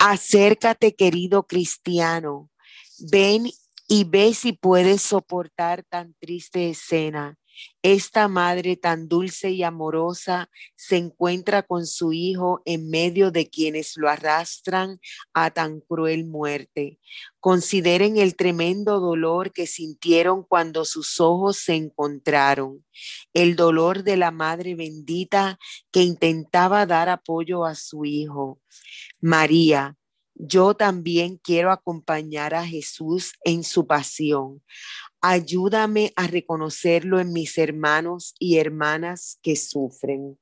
Acércate, 0.00 0.96
querido 0.96 1.44
cristiano. 1.46 2.50
Ven 2.98 3.46
y 3.92 4.04
ve 4.04 4.34
si 4.34 4.52
puedes 4.52 5.02
soportar 5.02 5.82
tan 5.82 6.14
triste 6.20 6.70
escena. 6.70 7.36
Esta 7.82 8.28
madre 8.28 8.76
tan 8.76 9.08
dulce 9.08 9.50
y 9.50 9.64
amorosa 9.64 10.48
se 10.76 10.96
encuentra 10.96 11.64
con 11.64 11.88
su 11.88 12.12
hijo 12.12 12.62
en 12.64 12.88
medio 12.88 13.32
de 13.32 13.50
quienes 13.50 13.96
lo 13.96 14.08
arrastran 14.08 15.00
a 15.34 15.50
tan 15.50 15.80
cruel 15.80 16.24
muerte. 16.24 17.00
Consideren 17.40 18.16
el 18.16 18.36
tremendo 18.36 19.00
dolor 19.00 19.52
que 19.52 19.66
sintieron 19.66 20.44
cuando 20.44 20.84
sus 20.84 21.18
ojos 21.18 21.56
se 21.56 21.74
encontraron, 21.74 22.86
el 23.34 23.56
dolor 23.56 24.04
de 24.04 24.16
la 24.16 24.30
madre 24.30 24.76
bendita 24.76 25.58
que 25.90 26.04
intentaba 26.04 26.86
dar 26.86 27.08
apoyo 27.08 27.64
a 27.64 27.74
su 27.74 28.04
hijo. 28.04 28.60
María, 29.20 29.96
yo 30.34 30.74
también 30.74 31.36
quiero 31.36 31.70
acompañar 31.70 32.54
a 32.54 32.66
Jesús 32.66 33.34
en 33.44 33.64
su 33.64 33.86
pasión. 33.86 34.62
Ayúdame 35.20 36.12
a 36.16 36.26
reconocerlo 36.26 37.20
en 37.20 37.32
mis 37.32 37.58
hermanos 37.58 38.34
y 38.38 38.58
hermanas 38.58 39.38
que 39.42 39.56
sufren. 39.56 40.38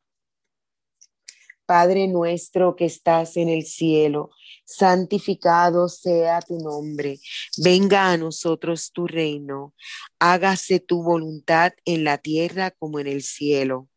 Padre 1.67 2.09
nuestro 2.09 2.77
que 2.77 2.87
estás 2.87 3.37
en 3.37 3.51
el 3.51 3.65
cielo, 3.65 4.31
santificado 4.65 5.89
sea 5.89 6.41
tu 6.41 6.59
nombre. 6.59 7.19
Venga 7.63 8.11
a 8.11 8.17
nosotros 8.17 8.91
tu 8.93 9.07
reino. 9.07 9.75
Hágase 10.19 10.81
tu 10.81 11.03
voluntad 11.03 11.73
en 11.85 12.05
la 12.05 12.17
tierra 12.17 12.71
como 12.71 13.01
en 13.01 13.07
el 13.07 13.23
cielo. 13.23 13.89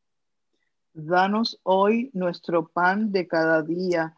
Danos 0.94 1.62
hoy 1.64 2.10
nuestro 2.14 2.68
pan 2.68 3.14
de 3.14 3.28
cada 3.28 3.62
día. 3.62 4.18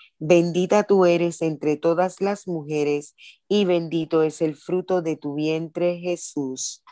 Bendita 0.23 0.83
tú 0.83 1.05
eres 1.05 1.41
entre 1.41 1.77
todas 1.77 2.21
las 2.21 2.47
mujeres 2.47 3.15
y 3.47 3.65
bendito 3.65 4.21
es 4.21 4.43
el 4.43 4.55
fruto 4.55 5.01
de 5.01 5.17
tu 5.17 5.33
vientre, 5.33 5.97
Jesús. 5.97 6.83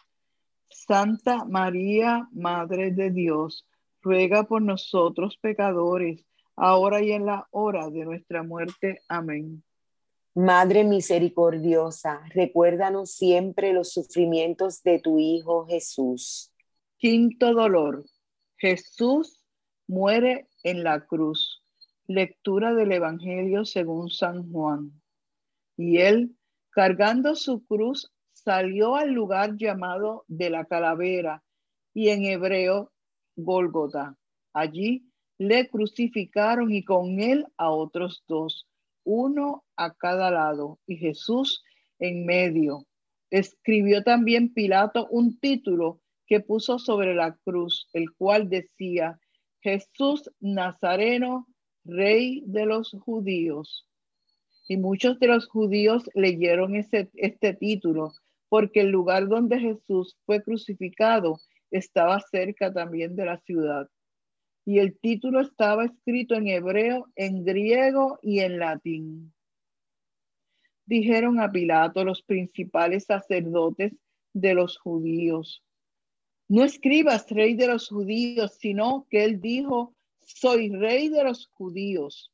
Santa 0.67 1.45
María, 1.45 2.27
Madre 2.31 2.89
de 2.89 3.11
Dios, 3.11 3.67
ruega 4.01 4.45
por 4.45 4.63
nosotros 4.63 5.37
pecadores, 5.39 6.25
ahora 6.55 7.03
y 7.03 7.11
en 7.11 7.27
la 7.27 7.47
hora 7.51 7.91
de 7.91 8.03
nuestra 8.03 8.41
muerte. 8.41 9.03
Amén. 9.07 9.63
Madre 10.33 10.83
misericordiosa, 10.83 12.21
recuérdanos 12.33 13.11
siempre 13.11 13.73
los 13.73 13.93
sufrimientos 13.93 14.81
de 14.81 14.97
tu 14.97 15.19
Hijo 15.19 15.67
Jesús. 15.67 16.51
Quinto 16.97 17.53
dolor. 17.53 18.05
Jesús 18.57 19.45
muere 19.85 20.47
en 20.63 20.83
la 20.83 21.05
cruz. 21.05 21.58
Lectura 22.09 22.73
del 22.73 22.91
Evangelio 22.91 23.65
según 23.65 24.09
San 24.09 24.51
Juan. 24.51 24.99
Y 25.77 25.99
él, 25.99 26.35
cargando 26.71 27.35
su 27.35 27.63
cruz, 27.67 28.11
salió 28.33 28.95
al 28.95 29.11
lugar 29.11 29.57
llamado 29.57 30.25
de 30.27 30.49
la 30.49 30.65
calavera 30.65 31.43
y 31.93 32.09
en 32.09 32.25
hebreo 32.25 32.91
Gólgota. 33.35 34.17
Allí 34.53 35.05
le 35.37 35.69
crucificaron 35.69 36.73
y 36.73 36.83
con 36.83 37.19
él 37.19 37.45
a 37.57 37.69
otros 37.69 38.23
dos, 38.27 38.67
uno 39.03 39.63
a 39.75 39.93
cada 39.93 40.31
lado 40.31 40.79
y 40.87 40.97
Jesús 40.97 41.63
en 41.99 42.25
medio. 42.25 42.87
Escribió 43.29 44.03
también 44.03 44.51
Pilato 44.51 45.05
un 45.11 45.39
título 45.39 46.01
que 46.25 46.39
puso 46.39 46.79
sobre 46.79 47.13
la 47.13 47.37
cruz, 47.45 47.87
el 47.93 48.11
cual 48.15 48.49
decía, 48.49 49.19
Jesús 49.61 50.31
Nazareno, 50.39 51.45
rey 51.83 52.43
de 52.45 52.65
los 52.65 52.91
judíos. 52.91 53.87
Y 54.67 54.77
muchos 54.77 55.19
de 55.19 55.27
los 55.27 55.47
judíos 55.47 56.09
leyeron 56.13 56.75
ese, 56.75 57.09
este 57.15 57.53
título 57.53 58.13
porque 58.49 58.81
el 58.81 58.89
lugar 58.89 59.27
donde 59.27 59.59
Jesús 59.59 60.17
fue 60.25 60.43
crucificado 60.43 61.39
estaba 61.71 62.19
cerca 62.19 62.73
también 62.73 63.15
de 63.15 63.25
la 63.25 63.37
ciudad. 63.37 63.87
Y 64.65 64.79
el 64.79 64.99
título 64.99 65.39
estaba 65.39 65.85
escrito 65.85 66.35
en 66.35 66.47
hebreo, 66.47 67.07
en 67.15 67.45
griego 67.45 68.19
y 68.21 68.39
en 68.39 68.59
latín. 68.59 69.33
Dijeron 70.85 71.39
a 71.39 71.51
Pilato 71.51 72.03
los 72.03 72.23
principales 72.23 73.05
sacerdotes 73.05 73.93
de 74.33 74.53
los 74.55 74.77
judíos, 74.77 75.63
no 76.47 76.63
escribas 76.63 77.29
rey 77.29 77.53
de 77.53 77.67
los 77.67 77.89
judíos, 77.89 78.57
sino 78.59 79.05
que 79.11 79.23
él 79.23 79.39
dijo, 79.39 79.95
soy 80.35 80.69
rey 80.69 81.09
de 81.09 81.23
los 81.23 81.47
judíos. 81.47 82.31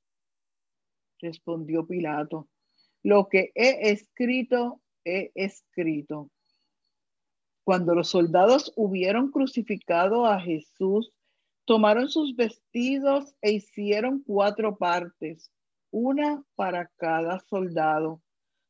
Respondió 1.20 1.88
Pilato, 1.88 2.50
lo 3.04 3.30
que 3.30 3.52
he 3.56 3.92
escrito, 3.92 4.82
he 5.06 5.32
escrito. 5.36 6.30
Cuando 7.64 7.96
los 7.96 8.10
soldados 8.10 8.74
hubieron 8.76 9.32
crucificado 9.32 10.26
a 10.26 10.40
Jesús, 10.40 11.12
tomaron 11.66 12.10
sus 12.10 12.36
vestidos 12.36 13.34
e 13.42 13.54
hicieron 13.54 14.22
cuatro 14.24 14.78
partes, 14.78 15.52
una 15.90 16.44
para 16.56 16.92
cada 16.98 17.40
soldado. 17.40 18.22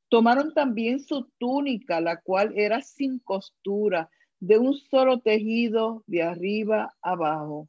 Tomaron 0.07 0.53
también 0.53 0.99
su 0.99 1.29
túnica, 1.39 1.99
la 1.99 2.21
cual 2.21 2.53
era 2.55 2.81
sin 2.81 3.19
costura, 3.19 4.09
de 4.39 4.59
un 4.59 4.75
solo 4.75 5.19
tejido 5.19 6.03
de 6.05 6.23
arriba 6.23 6.93
abajo. 7.01 7.67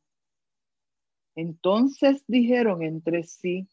Entonces 1.37 2.25
dijeron 2.27 2.83
entre 2.83 3.23
sí, 3.23 3.69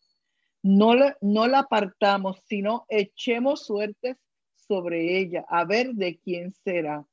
no 0.62 0.96
la, 0.96 1.60
apartamos, 1.60 2.42
sino 2.46 2.86
echemos 2.90 3.66
suertes 3.66 4.18
sobre 4.56 5.18
ella, 5.18 5.46
a 5.50 5.66
ver 5.66 5.94
de 5.94 6.20
quién 6.20 6.52
será. 6.52 7.06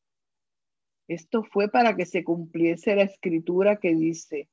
Esto 1.09 1.43
fue 1.45 1.69
para 1.69 1.97
que 1.97 2.07
se 2.07 2.23
cumpliese 2.23 2.95
la 2.95 3.03
escritura 3.03 3.77
que 3.77 3.95
dice, 3.95 4.49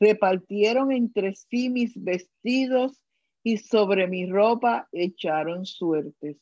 Repartieron 0.00 0.92
entre 0.92 1.34
sí 1.34 1.68
mis 1.68 1.92
vestidos 2.02 3.02
y 3.42 3.58
sobre 3.58 4.06
mi 4.06 4.26
ropa 4.26 4.88
echaron 4.92 5.66
suertes. 5.66 6.38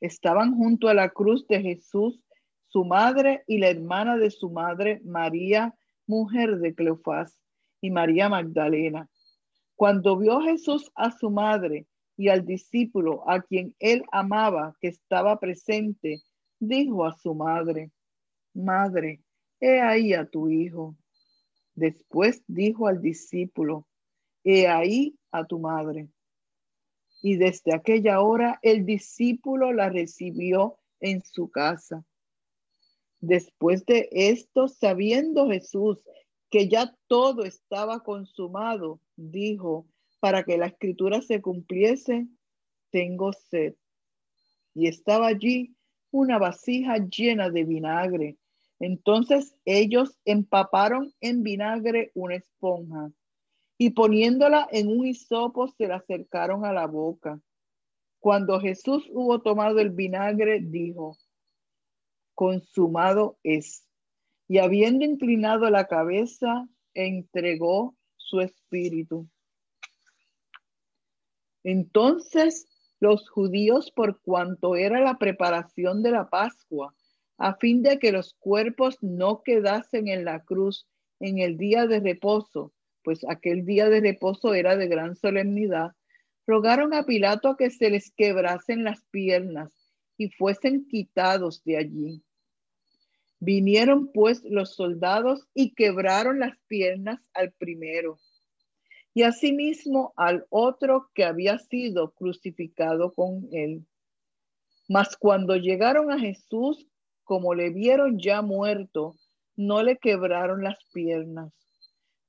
Estaban 0.00 0.54
junto 0.54 0.88
a 0.88 0.94
la 0.94 1.08
cruz 1.08 1.46
de 1.48 1.62
Jesús, 1.62 2.22
su 2.68 2.84
madre 2.84 3.44
y 3.46 3.58
la 3.58 3.70
hermana 3.70 4.18
de 4.18 4.30
su 4.30 4.50
madre, 4.50 5.00
María, 5.04 5.74
mujer 6.06 6.58
de 6.58 6.74
Cleofás, 6.74 7.38
y 7.80 7.90
María 7.90 8.28
Magdalena. 8.28 9.08
Cuando 9.74 10.16
vio 10.16 10.40
Jesús 10.40 10.90
a 10.94 11.10
su 11.10 11.30
madre 11.30 11.86
y 12.16 12.28
al 12.28 12.44
discípulo 12.46 13.28
a 13.28 13.42
quien 13.42 13.74
él 13.78 14.04
amaba 14.10 14.74
que 14.80 14.88
estaba 14.88 15.38
presente, 15.38 16.22
dijo 16.58 17.04
a 17.04 17.12
su 17.12 17.34
madre, 17.34 17.90
Madre, 18.54 19.20
he 19.60 19.80
ahí 19.80 20.14
a 20.14 20.24
tu 20.24 20.48
hijo. 20.48 20.96
Después 21.74 22.42
dijo 22.46 22.88
al 22.88 23.02
discípulo, 23.02 23.86
he 24.44 24.66
ahí 24.66 25.18
a 25.30 25.44
tu 25.44 25.58
madre. 25.58 26.08
Y 27.22 27.36
desde 27.36 27.74
aquella 27.74 28.22
hora 28.22 28.58
el 28.62 28.86
discípulo 28.86 29.72
la 29.72 29.90
recibió 29.90 30.78
en 31.00 31.22
su 31.22 31.50
casa. 31.50 32.02
Después 33.28 33.84
de 33.86 34.08
esto, 34.12 34.68
sabiendo 34.68 35.48
Jesús 35.48 35.98
que 36.48 36.68
ya 36.68 36.94
todo 37.08 37.42
estaba 37.42 38.04
consumado, 38.04 39.00
dijo, 39.16 39.84
para 40.20 40.44
que 40.44 40.56
la 40.56 40.66
escritura 40.66 41.20
se 41.20 41.42
cumpliese, 41.42 42.28
tengo 42.90 43.32
sed. 43.32 43.74
Y 44.74 44.86
estaba 44.86 45.26
allí 45.26 45.74
una 46.12 46.38
vasija 46.38 46.98
llena 46.98 47.50
de 47.50 47.64
vinagre. 47.64 48.36
Entonces 48.78 49.56
ellos 49.64 50.16
empaparon 50.24 51.12
en 51.20 51.42
vinagre 51.42 52.12
una 52.14 52.36
esponja 52.36 53.10
y 53.76 53.90
poniéndola 53.90 54.68
en 54.70 54.86
un 54.86 55.04
hisopo 55.04 55.66
se 55.66 55.88
la 55.88 55.96
acercaron 55.96 56.64
a 56.64 56.72
la 56.72 56.86
boca. 56.86 57.40
Cuando 58.20 58.60
Jesús 58.60 59.04
hubo 59.10 59.40
tomado 59.40 59.80
el 59.80 59.90
vinagre, 59.90 60.60
dijo, 60.60 61.18
consumado 62.36 63.40
es. 63.42 63.88
Y 64.46 64.58
habiendo 64.58 65.04
inclinado 65.04 65.68
la 65.70 65.88
cabeza, 65.88 66.68
entregó 66.94 67.96
su 68.16 68.40
espíritu. 68.40 69.28
Entonces 71.64 72.68
los 73.00 73.28
judíos, 73.28 73.90
por 73.90 74.20
cuanto 74.20 74.76
era 74.76 75.00
la 75.00 75.18
preparación 75.18 76.02
de 76.02 76.12
la 76.12 76.30
Pascua, 76.30 76.94
a 77.38 77.54
fin 77.56 77.82
de 77.82 77.98
que 77.98 78.12
los 78.12 78.34
cuerpos 78.34 78.98
no 79.02 79.42
quedasen 79.42 80.08
en 80.08 80.24
la 80.24 80.44
cruz 80.44 80.86
en 81.20 81.38
el 81.38 81.58
día 81.58 81.86
de 81.86 82.00
reposo, 82.00 82.72
pues 83.02 83.24
aquel 83.28 83.64
día 83.64 83.88
de 83.88 84.00
reposo 84.00 84.54
era 84.54 84.76
de 84.76 84.88
gran 84.88 85.16
solemnidad, 85.16 85.92
rogaron 86.46 86.94
a 86.94 87.04
Pilato 87.04 87.56
que 87.56 87.70
se 87.70 87.90
les 87.90 88.10
quebrasen 88.12 88.84
las 88.84 89.04
piernas 89.10 89.72
y 90.16 90.30
fuesen 90.30 90.86
quitados 90.86 91.62
de 91.64 91.76
allí. 91.76 92.22
Vinieron 93.46 94.08
pues 94.08 94.42
los 94.42 94.74
soldados 94.74 95.46
y 95.54 95.72
quebraron 95.76 96.40
las 96.40 96.58
piernas 96.66 97.20
al 97.32 97.52
primero 97.52 98.18
y 99.14 99.22
asimismo 99.22 100.12
al 100.16 100.46
otro 100.50 101.12
que 101.14 101.22
había 101.22 101.56
sido 101.60 102.10
crucificado 102.10 103.14
con 103.14 103.48
él. 103.52 103.86
Mas 104.88 105.16
cuando 105.16 105.54
llegaron 105.54 106.10
a 106.10 106.18
Jesús, 106.18 106.88
como 107.22 107.54
le 107.54 107.70
vieron 107.70 108.18
ya 108.18 108.42
muerto, 108.42 109.14
no 109.54 109.80
le 109.84 109.96
quebraron 109.98 110.64
las 110.64 110.78
piernas. 110.92 111.52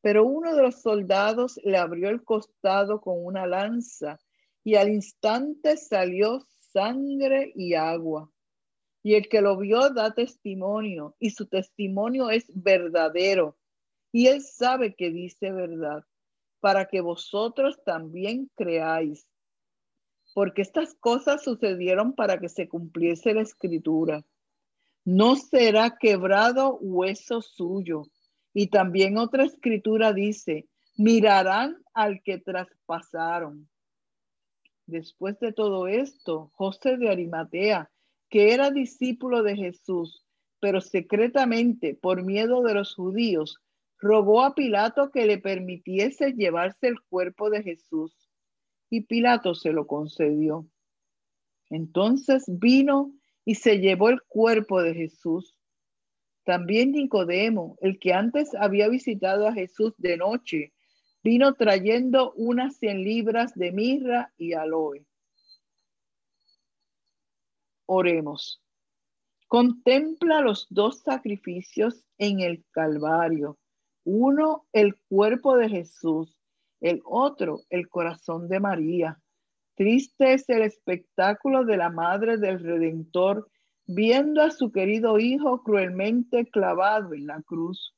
Pero 0.02 0.24
uno 0.24 0.56
de 0.56 0.62
los 0.62 0.84
soldados 0.84 1.60
le 1.64 1.80
abrió 1.80 2.10
el 2.10 2.24
costado 2.24 3.02
con 3.02 3.26
una 3.26 3.48
lanza 3.48 4.20
y 4.64 4.76
al 4.76 4.90
instante 4.90 5.78
salió 5.78 6.46
sangre 6.72 7.52
y 7.56 7.74
agua. 7.74 8.30
Y 9.08 9.16
el 9.16 9.30
que 9.30 9.40
lo 9.40 9.56
vio 9.56 9.90
da 9.92 10.14
testimonio 10.14 11.16
y 11.18 11.30
su 11.30 11.46
testimonio 11.46 12.30
es 12.30 12.44
verdadero. 12.54 13.58
Y 14.12 14.28
él 14.28 14.42
sabe 14.42 14.96
que 14.96 15.12
dice 15.12 15.54
verdad, 15.54 16.04
para 16.60 16.88
que 16.90 17.00
vosotros 17.00 17.82
también 17.86 18.52
creáis. 18.58 19.26
Porque 20.34 20.62
estas 20.62 20.94
cosas 20.94 21.42
sucedieron 21.42 22.16
para 22.16 22.38
que 22.38 22.50
se 22.50 22.68
cumpliese 22.68 23.34
la 23.34 23.44
escritura. 23.44 24.26
No 25.06 25.38
será 25.38 25.96
quebrado 25.98 26.78
hueso 26.82 27.42
suyo 27.42 28.08
y 28.54 28.68
también 28.68 29.18
otra 29.18 29.46
escritura 29.46 30.12
dice, 30.12 30.68
mirarán 30.98 31.78
al 31.94 32.22
que 32.24 32.40
traspasaron. 32.40 33.70
Después 34.86 35.40
de 35.40 35.54
todo 35.54 35.88
esto, 35.88 36.52
José 36.56 36.98
de 36.98 37.10
Arimatea, 37.10 37.90
que 38.30 38.54
era 38.54 38.72
discípulo 38.72 39.44
de 39.44 39.56
Jesús, 39.56 40.26
pero 40.60 40.82
secretamente 40.82 41.96
por 41.96 42.24
miedo 42.24 42.62
de 42.64 42.74
los 42.74 42.96
judíos, 42.96 43.58
rogó 44.00 44.44
a 44.44 44.56
Pilato 44.56 45.12
que 45.12 45.26
le 45.26 45.38
permitiese 45.38 46.34
llevarse 46.34 46.88
el 46.88 47.00
cuerpo 47.02 47.50
de 47.50 47.64
Jesús. 47.64 48.30
Y 48.90 49.02
Pilato 49.02 49.56
se 49.56 49.72
lo 49.72 49.88
concedió. 49.88 50.68
Entonces 51.70 52.46
vino 52.48 53.14
y 53.44 53.56
se 53.56 53.80
llevó 53.80 54.10
el 54.10 54.22
cuerpo 54.22 54.82
de 54.82 54.94
Jesús 54.94 55.58
también 56.48 56.94
Nicodemo, 56.94 57.78
el 57.82 58.00
que 58.00 58.14
antes 58.14 58.56
había 58.56 58.88
visitado 58.88 59.50
a 59.50 59.54
Jesús 59.54 59.94
de 59.98 60.16
noche, 60.16 60.72
vino 61.22 61.56
trayendo 61.56 62.32
unas 62.38 62.78
cien 62.78 63.04
libras 63.04 63.54
de 63.54 63.74
mirra 63.74 64.32
y 64.38 64.54
aloe. 64.54 65.06
Oremos. 67.88 68.62
Contempla 69.48 70.42
los 70.42 70.68
dos 70.70 71.00
sacrificios 71.00 72.04
en 72.18 72.42
el 72.42 72.66
Calvario. 72.72 73.58
Uno, 74.04 74.66
el 74.74 74.96
cuerpo 75.10 75.58
de 75.58 75.70
Jesús. 75.70 76.38
El 76.80 77.02
otro, 77.06 77.62
el 77.70 77.90
corazón 77.90 78.50
de 78.50 78.60
María. 78.60 79.20
Triste 79.76 80.34
es 80.34 80.50
el 80.50 80.64
espectáculo 80.64 81.64
de 81.64 81.78
la 81.78 81.90
Madre 81.90 82.38
del 82.38 82.60
Redentor 82.60 83.50
viendo 83.86 84.42
a 84.42 84.52
su 84.52 84.72
querido 84.72 85.18
hijo 85.18 85.64
cruelmente 85.64 86.46
clavado 86.46 87.14
en 87.14 87.26
la 87.26 87.42
cruz. 87.42 87.96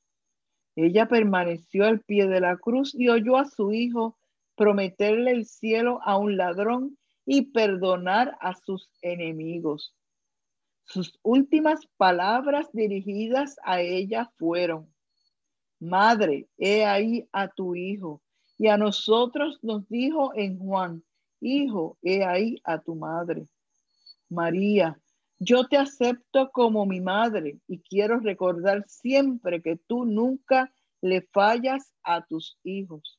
Ella 0.76 1.08
permaneció 1.08 1.86
al 1.86 2.02
pie 2.02 2.28
de 2.28 2.40
la 2.40 2.58
cruz 2.58 2.94
y 2.94 3.10
oyó 3.10 3.38
a 3.38 3.46
su 3.46 3.74
hijo 3.74 4.18
prometerle 4.56 5.32
el 5.32 5.46
cielo 5.46 6.00
a 6.04 6.18
un 6.18 6.38
ladrón 6.38 6.99
y 7.32 7.44
perdonar 7.44 8.36
a 8.42 8.56
sus 8.56 8.90
enemigos. 9.04 9.94
Sus 10.86 11.20
últimas 11.22 11.86
palabras 11.96 12.68
dirigidas 12.74 13.58
a 13.64 13.82
ella 13.82 14.32
fueron, 14.40 14.92
Madre, 15.80 16.50
he 16.58 16.86
ahí 16.86 17.30
a 17.32 17.48
tu 17.48 17.76
hijo. 17.76 18.24
Y 18.58 18.68
a 18.68 18.78
nosotros 18.78 19.60
nos 19.62 19.88
dijo 19.90 20.32
en 20.34 20.58
Juan, 20.58 21.04
Hijo, 21.40 22.00
he 22.02 22.24
ahí 22.26 22.60
a 22.64 22.80
tu 22.80 22.96
madre. 22.96 23.48
María, 24.28 25.00
yo 25.38 25.68
te 25.68 25.78
acepto 25.78 26.50
como 26.50 26.88
mi 26.88 27.00
madre 27.00 27.60
y 27.68 27.78
quiero 27.82 28.20
recordar 28.20 28.86
siempre 28.88 29.62
que 29.62 29.76
tú 29.76 30.04
nunca 30.04 30.74
le 31.00 31.22
fallas 31.22 31.94
a 32.02 32.26
tus 32.26 32.58
hijos. 32.64 33.19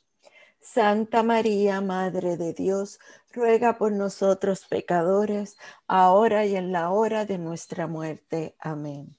Santa 0.61 1.23
María, 1.23 1.81
Madre 1.81 2.37
de 2.37 2.53
Dios, 2.53 2.99
ruega 3.33 3.79
por 3.79 3.91
nosotros 3.91 4.67
pecadores, 4.69 5.57
ahora 5.87 6.45
y 6.45 6.55
en 6.55 6.71
la 6.71 6.91
hora 6.91 7.25
de 7.25 7.39
nuestra 7.39 7.87
muerte. 7.87 8.55
Amén. 8.59 9.17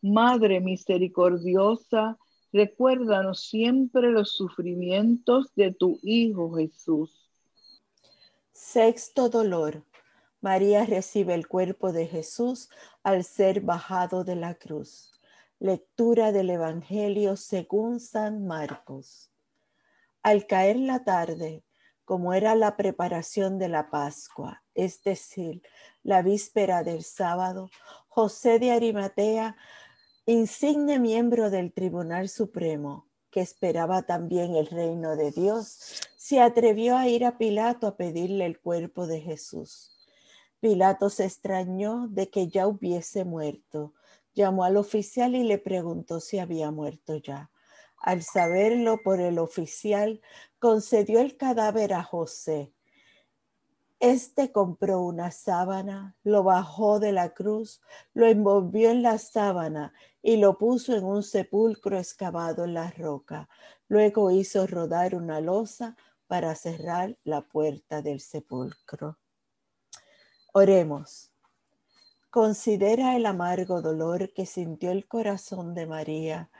Madre 0.00 0.60
misericordiosa, 0.60 2.18
recuérdanos 2.50 3.46
siempre 3.46 4.10
los 4.10 4.32
sufrimientos 4.32 5.54
de 5.54 5.72
tu 5.72 5.98
Hijo 6.02 6.54
Jesús. 6.54 7.30
Sexto 8.52 9.28
dolor. 9.28 9.84
María 10.40 10.86
recibe 10.86 11.34
el 11.34 11.46
cuerpo 11.46 11.92
de 11.92 12.06
Jesús 12.06 12.70
al 13.02 13.24
ser 13.24 13.60
bajado 13.60 14.24
de 14.24 14.36
la 14.36 14.54
cruz. 14.54 15.12
Lectura 15.58 16.32
del 16.32 16.48
Evangelio 16.48 17.36
según 17.36 18.00
San 18.00 18.46
Marcos. 18.46 19.33
Al 20.24 20.46
caer 20.46 20.76
la 20.76 21.04
tarde, 21.04 21.64
como 22.06 22.32
era 22.32 22.54
la 22.54 22.78
preparación 22.78 23.58
de 23.58 23.68
la 23.68 23.90
Pascua, 23.90 24.64
es 24.74 25.02
decir, 25.02 25.60
la 26.02 26.22
víspera 26.22 26.82
del 26.82 27.04
sábado, 27.04 27.68
José 28.08 28.58
de 28.58 28.70
Arimatea, 28.70 29.54
insigne 30.24 30.98
miembro 30.98 31.50
del 31.50 31.74
Tribunal 31.74 32.30
Supremo, 32.30 33.06
que 33.30 33.42
esperaba 33.42 34.00
también 34.04 34.56
el 34.56 34.68
reino 34.68 35.14
de 35.14 35.30
Dios, 35.30 36.00
se 36.16 36.40
atrevió 36.40 36.96
a 36.96 37.06
ir 37.06 37.26
a 37.26 37.36
Pilato 37.36 37.86
a 37.86 37.98
pedirle 37.98 38.46
el 38.46 38.58
cuerpo 38.58 39.06
de 39.06 39.20
Jesús. 39.20 39.94
Pilato 40.58 41.10
se 41.10 41.26
extrañó 41.26 42.08
de 42.08 42.30
que 42.30 42.48
ya 42.48 42.66
hubiese 42.66 43.26
muerto. 43.26 43.92
Llamó 44.32 44.64
al 44.64 44.78
oficial 44.78 45.34
y 45.34 45.42
le 45.42 45.58
preguntó 45.58 46.18
si 46.18 46.38
había 46.38 46.70
muerto 46.70 47.16
ya 47.16 47.50
al 48.04 48.22
saberlo 48.22 49.00
por 49.02 49.18
el 49.18 49.38
oficial, 49.38 50.20
concedió 50.58 51.20
el 51.20 51.38
cadáver 51.38 51.94
a 51.94 52.02
José. 52.02 52.70
Este 53.98 54.52
compró 54.52 55.00
una 55.00 55.30
sábana, 55.30 56.14
lo 56.22 56.42
bajó 56.42 57.00
de 57.00 57.12
la 57.12 57.32
cruz, 57.32 57.80
lo 58.12 58.26
envolvió 58.26 58.90
en 58.90 59.02
la 59.02 59.16
sábana 59.16 59.94
y 60.20 60.36
lo 60.36 60.58
puso 60.58 60.94
en 60.94 61.04
un 61.04 61.22
sepulcro 61.22 61.98
excavado 61.98 62.64
en 62.64 62.74
la 62.74 62.90
roca. 62.90 63.48
Luego 63.88 64.30
hizo 64.30 64.66
rodar 64.66 65.14
una 65.14 65.40
losa 65.40 65.96
para 66.26 66.54
cerrar 66.56 67.16
la 67.24 67.40
puerta 67.40 68.02
del 68.02 68.20
sepulcro. 68.20 69.16
Oremos. 70.52 71.30
Considera 72.28 73.16
el 73.16 73.24
amargo 73.24 73.80
dolor 73.80 74.34
que 74.34 74.44
sintió 74.44 74.90
el 74.90 75.08
corazón 75.08 75.72
de 75.72 75.86
María 75.86 76.50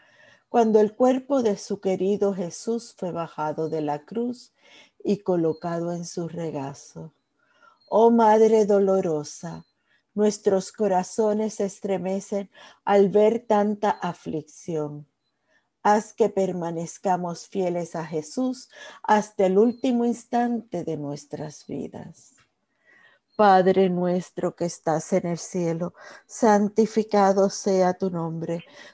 cuando 0.54 0.78
el 0.78 0.94
cuerpo 0.94 1.42
de 1.42 1.56
su 1.56 1.80
querido 1.80 2.32
Jesús 2.32 2.94
fue 2.96 3.10
bajado 3.10 3.68
de 3.68 3.80
la 3.80 4.04
cruz 4.04 4.54
y 5.02 5.16
colocado 5.16 5.90
en 5.90 6.04
su 6.04 6.28
regazo. 6.28 7.12
Oh 7.88 8.12
Madre 8.12 8.64
dolorosa, 8.64 9.66
nuestros 10.14 10.70
corazones 10.70 11.54
se 11.54 11.64
estremecen 11.64 12.50
al 12.84 13.08
ver 13.08 13.44
tanta 13.48 13.90
aflicción. 13.90 15.08
Haz 15.82 16.12
que 16.12 16.28
permanezcamos 16.28 17.48
fieles 17.48 17.96
a 17.96 18.06
Jesús 18.06 18.68
hasta 19.02 19.46
el 19.46 19.58
último 19.58 20.04
instante 20.04 20.84
de 20.84 20.96
nuestras 20.96 21.66
vidas. 21.66 22.34
Padre 23.36 23.90
nuestro 23.90 24.54
que 24.54 24.66
estás 24.66 25.12
en 25.12 25.26
el 25.26 25.38
cielo, 25.38 25.94
santificado 26.28 27.50
sea 27.50 27.94
tu 27.94 28.08
nombre 28.08 28.64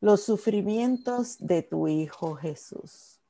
los 0.00 0.22
sufrimientos 0.22 1.36
de 1.38 1.62
tu 1.62 1.88
Hijo 1.88 2.34
Jesús. 2.36 3.20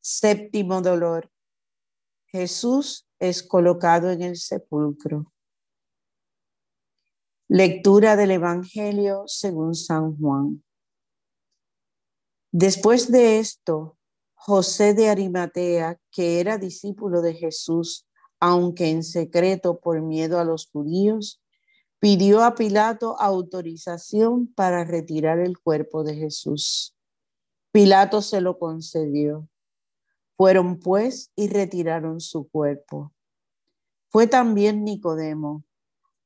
Séptimo 0.00 0.82
dolor. 0.82 1.30
Jesús 2.26 3.06
es 3.18 3.42
colocado 3.42 4.10
en 4.10 4.22
el 4.22 4.36
sepulcro. 4.36 5.32
Lectura 7.48 8.16
del 8.16 8.32
Evangelio 8.32 9.24
según 9.26 9.74
San 9.74 10.16
Juan. 10.16 10.62
Después 12.50 13.10
de 13.10 13.38
esto, 13.38 13.96
José 14.34 14.94
de 14.94 15.08
Arimatea, 15.08 15.98
que 16.10 16.40
era 16.40 16.58
discípulo 16.58 17.22
de 17.22 17.34
Jesús, 17.34 18.06
aunque 18.40 18.90
en 18.90 19.02
secreto 19.02 19.80
por 19.80 20.02
miedo 20.02 20.38
a 20.38 20.44
los 20.44 20.68
judíos, 20.70 21.40
pidió 22.04 22.44
a 22.44 22.54
Pilato 22.54 23.18
autorización 23.18 24.46
para 24.46 24.84
retirar 24.84 25.38
el 25.38 25.58
cuerpo 25.58 26.04
de 26.04 26.14
Jesús. 26.14 26.94
Pilato 27.72 28.20
se 28.20 28.42
lo 28.42 28.58
concedió. 28.58 29.48
Fueron 30.36 30.80
pues 30.80 31.32
y 31.34 31.48
retiraron 31.48 32.20
su 32.20 32.46
cuerpo. 32.50 33.14
Fue 34.10 34.26
también 34.26 34.84
Nicodemo, 34.84 35.64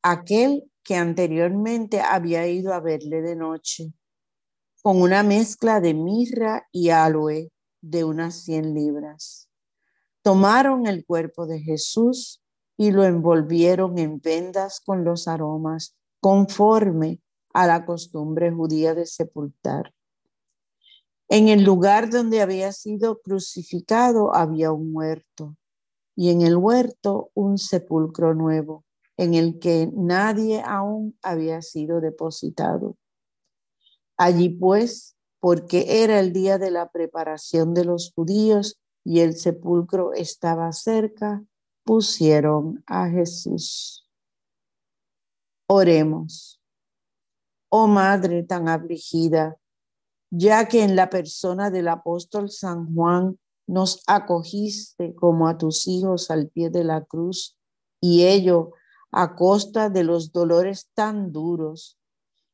aquel 0.02 0.68
que 0.82 0.96
anteriormente 0.96 2.00
había 2.00 2.48
ido 2.48 2.74
a 2.74 2.80
verle 2.80 3.22
de 3.22 3.36
noche, 3.36 3.92
con 4.82 5.00
una 5.00 5.22
mezcla 5.22 5.80
de 5.80 5.94
mirra 5.94 6.66
y 6.72 6.88
aloe 6.88 7.52
de 7.82 8.02
unas 8.02 8.34
cien 8.34 8.74
libras. 8.74 9.48
Tomaron 10.22 10.88
el 10.88 11.06
cuerpo 11.06 11.46
de 11.46 11.60
Jesús 11.60 12.42
y 12.78 12.92
lo 12.92 13.04
envolvieron 13.04 13.98
en 13.98 14.20
vendas 14.20 14.80
con 14.80 15.04
los 15.04 15.28
aromas, 15.28 15.96
conforme 16.20 17.20
a 17.52 17.66
la 17.66 17.84
costumbre 17.84 18.50
judía 18.52 18.94
de 18.94 19.04
sepultar. 19.04 19.92
En 21.28 21.48
el 21.48 21.64
lugar 21.64 22.08
donde 22.08 22.40
había 22.40 22.72
sido 22.72 23.20
crucificado 23.20 24.34
había 24.34 24.72
un 24.72 24.96
huerto 24.96 25.56
y 26.16 26.30
en 26.30 26.40
el 26.40 26.56
huerto 26.56 27.30
un 27.34 27.58
sepulcro 27.58 28.34
nuevo 28.34 28.84
en 29.16 29.34
el 29.34 29.58
que 29.58 29.90
nadie 29.92 30.62
aún 30.64 31.18
había 31.22 31.60
sido 31.60 32.00
depositado. 32.00 32.96
Allí 34.16 34.48
pues, 34.48 35.16
porque 35.40 36.02
era 36.04 36.20
el 36.20 36.32
día 36.32 36.58
de 36.58 36.70
la 36.70 36.90
preparación 36.90 37.74
de 37.74 37.84
los 37.84 38.12
judíos 38.14 38.80
y 39.04 39.20
el 39.20 39.36
sepulcro 39.36 40.12
estaba 40.12 40.72
cerca, 40.72 41.42
pusieron 41.88 42.84
a 42.86 43.08
Jesús. 43.08 44.06
Oremos. 45.66 46.60
Oh 47.70 47.86
Madre 47.86 48.42
tan 48.42 48.68
afligida, 48.68 49.56
ya 50.28 50.68
que 50.68 50.82
en 50.82 50.96
la 50.96 51.08
persona 51.08 51.70
del 51.70 51.88
apóstol 51.88 52.50
San 52.50 52.94
Juan 52.94 53.38
nos 53.66 54.02
acogiste 54.06 55.14
como 55.14 55.48
a 55.48 55.56
tus 55.56 55.88
hijos 55.88 56.30
al 56.30 56.48
pie 56.48 56.68
de 56.68 56.84
la 56.84 57.06
cruz, 57.06 57.56
y 58.02 58.26
ello 58.26 58.72
a 59.10 59.34
costa 59.34 59.88
de 59.88 60.04
los 60.04 60.30
dolores 60.30 60.90
tan 60.92 61.32
duros. 61.32 61.98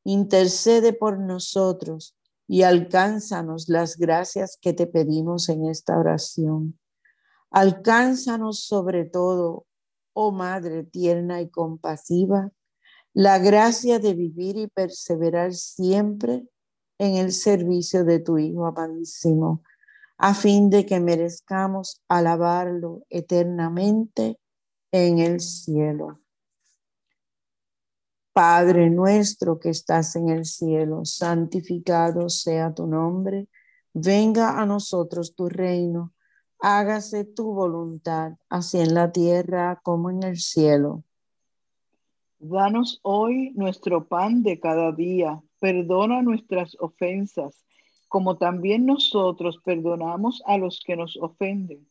Intercede 0.05 0.93
por 0.93 1.19
nosotros 1.19 2.15
y 2.47 2.61
alcánzanos 2.61 3.67
las 3.67 3.97
gracias 3.97 4.57
que 4.61 4.71
te 4.71 4.87
pedimos 4.87 5.49
en 5.49 5.65
esta 5.65 5.99
oración. 5.99 6.79
Alcánzanos 7.55 8.65
sobre 8.65 9.05
todo, 9.05 9.65
oh 10.11 10.33
Madre 10.33 10.83
tierna 10.83 11.39
y 11.39 11.49
compasiva, 11.49 12.51
la 13.13 13.39
gracia 13.39 13.97
de 13.97 14.13
vivir 14.13 14.57
y 14.57 14.67
perseverar 14.67 15.53
siempre 15.53 16.45
en 16.97 17.15
el 17.15 17.31
servicio 17.31 18.03
de 18.03 18.19
tu 18.19 18.37
Hijo 18.37 18.65
amadísimo, 18.65 19.63
a 20.17 20.33
fin 20.33 20.69
de 20.69 20.85
que 20.85 20.99
merezcamos 20.99 22.01
alabarlo 22.09 23.05
eternamente 23.09 24.37
en 24.91 25.19
el 25.19 25.39
cielo. 25.39 26.19
Padre 28.33 28.89
nuestro 28.89 29.59
que 29.59 29.69
estás 29.69 30.17
en 30.17 30.27
el 30.27 30.43
cielo, 30.43 31.05
santificado 31.05 32.27
sea 32.27 32.73
tu 32.73 32.85
nombre, 32.85 33.47
venga 33.93 34.59
a 34.59 34.65
nosotros 34.65 35.35
tu 35.35 35.47
reino 35.47 36.14
hágase 36.59 37.25
tu 37.25 37.53
voluntad, 37.53 38.33
así 38.49 38.79
en 38.79 38.93
la 38.93 39.11
tierra 39.11 39.79
como 39.83 40.09
en 40.09 40.23
el 40.23 40.37
cielo. 40.37 41.03
Danos 42.39 42.99
hoy 43.03 43.51
nuestro 43.55 44.07
pan 44.07 44.43
de 44.43 44.59
cada 44.59 44.91
día, 44.91 45.41
perdona 45.59 46.21
nuestras 46.21 46.75
ofensas, 46.79 47.65
como 48.07 48.37
también 48.37 48.85
nosotros 48.85 49.59
perdonamos 49.63 50.41
a 50.45 50.57
los 50.57 50.81
que 50.85 50.95
nos 50.95 51.17
ofenden, 51.17 51.87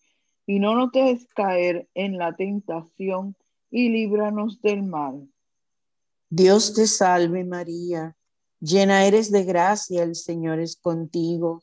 y 0.47 0.59
no 0.59 0.75
nos 0.75 0.93
dejes 0.93 1.27
caer 1.35 1.89
en 1.95 2.19
la 2.19 2.35
tentación, 2.35 3.37
y 3.71 3.89
líbranos 3.89 4.61
del 4.61 4.83
mal. 4.85 5.29
Dios 6.31 6.75
te 6.75 6.87
salve 6.87 7.45
María, 7.45 8.17
llena 8.61 9.05
eres 9.07 9.33
de 9.33 9.45
gracia, 9.45 10.03
el 10.03 10.15
Señor 10.15 10.61
es 10.61 10.77
contigo 10.77 11.63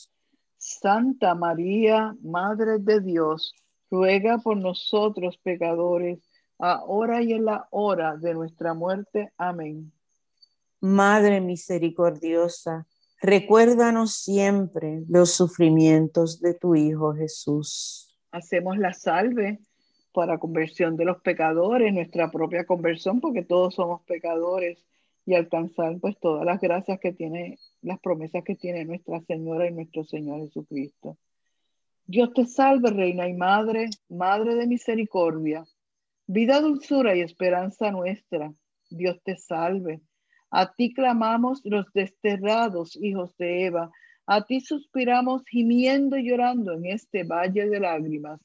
Santa 0.79 1.35
María, 1.35 2.15
Madre 2.21 2.79
de 2.79 3.01
Dios, 3.01 3.53
ruega 3.89 4.37
por 4.37 4.57
nosotros 4.57 5.37
pecadores, 5.37 6.19
ahora 6.57 7.21
y 7.21 7.33
en 7.33 7.45
la 7.45 7.67
hora 7.71 8.15
de 8.15 8.33
nuestra 8.33 8.73
muerte. 8.73 9.31
Amén. 9.37 9.91
Madre 10.79 11.41
misericordiosa, 11.41 12.87
recuérdanos 13.21 14.15
siempre 14.15 15.03
los 15.07 15.31
sufrimientos 15.31 16.39
de 16.39 16.53
tu 16.53 16.75
Hijo 16.75 17.13
Jesús. 17.13 18.17
Hacemos 18.31 18.77
la 18.77 18.93
salve 18.93 19.59
para 20.13 20.39
conversión 20.39 20.95
de 20.97 21.05
los 21.05 21.21
pecadores, 21.21 21.93
nuestra 21.93 22.31
propia 22.31 22.65
conversión, 22.65 23.19
porque 23.19 23.43
todos 23.43 23.75
somos 23.75 24.01
pecadores 24.03 24.77
y 25.31 25.35
alcanzar 25.35 25.97
pues 26.01 26.19
todas 26.19 26.45
las 26.45 26.59
gracias 26.59 26.99
que 26.99 27.13
tiene, 27.13 27.57
las 27.81 28.01
promesas 28.01 28.43
que 28.43 28.55
tiene 28.55 28.83
Nuestra 28.83 29.21
Señora 29.21 29.65
y 29.65 29.73
nuestro 29.73 30.03
Señor 30.03 30.41
Jesucristo. 30.41 31.17
Dios 32.05 32.33
te 32.33 32.45
salve, 32.45 32.89
Reina 32.89 33.29
y 33.29 33.33
Madre, 33.33 33.89
Madre 34.09 34.55
de 34.55 34.67
Misericordia 34.67 35.63
Vida, 36.27 36.59
dulzura 36.59 37.15
y 37.15 37.21
esperanza 37.21 37.91
nuestra, 37.91 38.53
Dios 38.89 39.21
te 39.23 39.37
salve. 39.37 40.01
A 40.49 40.73
ti 40.73 40.93
clamamos 40.93 41.61
los 41.63 41.85
desterrados 41.93 42.97
hijos 42.97 43.35
de 43.37 43.65
Eva, 43.67 43.89
a 44.25 44.45
ti 44.45 44.59
suspiramos 44.59 45.43
gimiendo 45.45 46.17
y 46.17 46.29
llorando 46.29 46.73
en 46.73 46.87
este 46.87 47.23
valle 47.23 47.69
de 47.69 47.79
lágrimas. 47.79 48.41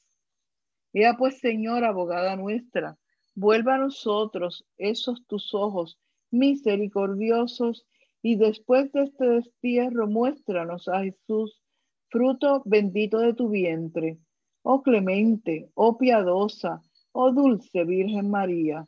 Ea 0.93 1.17
pues, 1.17 1.39
Señor, 1.39 1.83
abogada 1.83 2.37
nuestra, 2.37 2.97
vuelva 3.35 3.75
a 3.75 3.79
nosotros 3.79 4.65
esos 4.77 5.25
tus 5.27 5.53
ojos 5.53 5.99
misericordiosos 6.31 7.85
y 8.21 8.35
después 8.35 8.91
de 8.91 9.03
este 9.03 9.25
destierro 9.27 10.07
muéstranos 10.07 10.87
a 10.87 11.03
Jesús, 11.03 11.61
fruto 12.09 12.61
bendito 12.65 13.19
de 13.19 13.33
tu 13.33 13.49
vientre. 13.49 14.17
Oh 14.63 14.81
clemente, 14.81 15.69
oh 15.75 15.97
piadosa, 15.97 16.81
Oh 17.19 17.31
dulce 17.31 17.83
Virgen 17.83 18.29
María, 18.29 18.85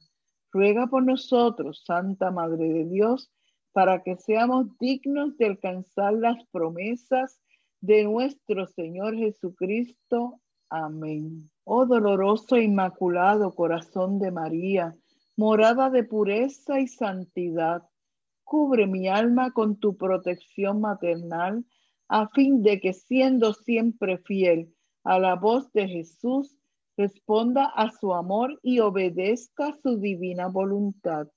ruega 0.52 0.86
por 0.86 1.04
nosotros, 1.04 1.82
Santa 1.84 2.30
Madre 2.30 2.70
de 2.70 2.86
Dios, 2.86 3.32
para 3.72 4.04
que 4.04 4.18
seamos 4.18 4.78
dignos 4.78 5.36
de 5.38 5.48
alcanzar 5.48 6.14
las 6.14 6.38
promesas 6.52 7.42
de 7.82 8.04
nuestro 8.04 8.68
Señor 8.68 9.16
Jesucristo. 9.16 10.40
Amén. 10.70 11.50
Oh 11.64 11.88
doloroso 11.88 12.56
e 12.56 12.66
inmaculado 12.66 13.56
corazón 13.56 14.20
de 14.20 14.30
María, 14.30 14.96
morada 15.40 15.90
de 15.90 16.04
pureza 16.04 16.82
y 16.82 16.88
santidad, 16.90 17.84
cubre 18.44 18.88
mi 18.88 19.08
alma 19.08 19.52
con 19.52 19.80
tu 19.80 19.96
protección 19.96 20.82
maternal, 20.82 21.64
a 22.10 22.28
fin 22.28 22.62
de 22.62 22.82
que 22.82 22.92
siendo 22.92 23.54
siempre 23.54 24.18
fiel 24.18 24.76
a 25.06 25.18
la 25.18 25.36
voz 25.36 25.72
de 25.72 25.88
Jesús, 25.88 26.58
responda 26.98 27.64
a 27.64 27.90
su 27.90 28.14
amor 28.14 28.60
y 28.64 28.80
obedezca 28.80 29.72
su 29.82 29.98
divina 29.98 30.48
voluntad. 30.48 31.30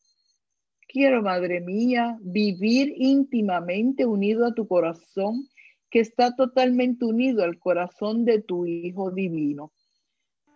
Quiero, 0.89 1.23
Madre 1.23 1.61
mía, 1.61 2.19
vivir 2.23 2.93
íntimamente 2.97 4.05
unido 4.05 4.47
a 4.47 4.53
tu 4.53 4.67
corazón, 4.67 5.47
que 5.91 6.01
está 6.01 6.35
totalmente 6.35 7.05
unido 7.05 7.45
al 7.45 7.57
corazón 7.61 8.25
de 8.25 8.43
tu 8.43 8.67
Hijo 8.67 9.13
Divino. 9.13 9.71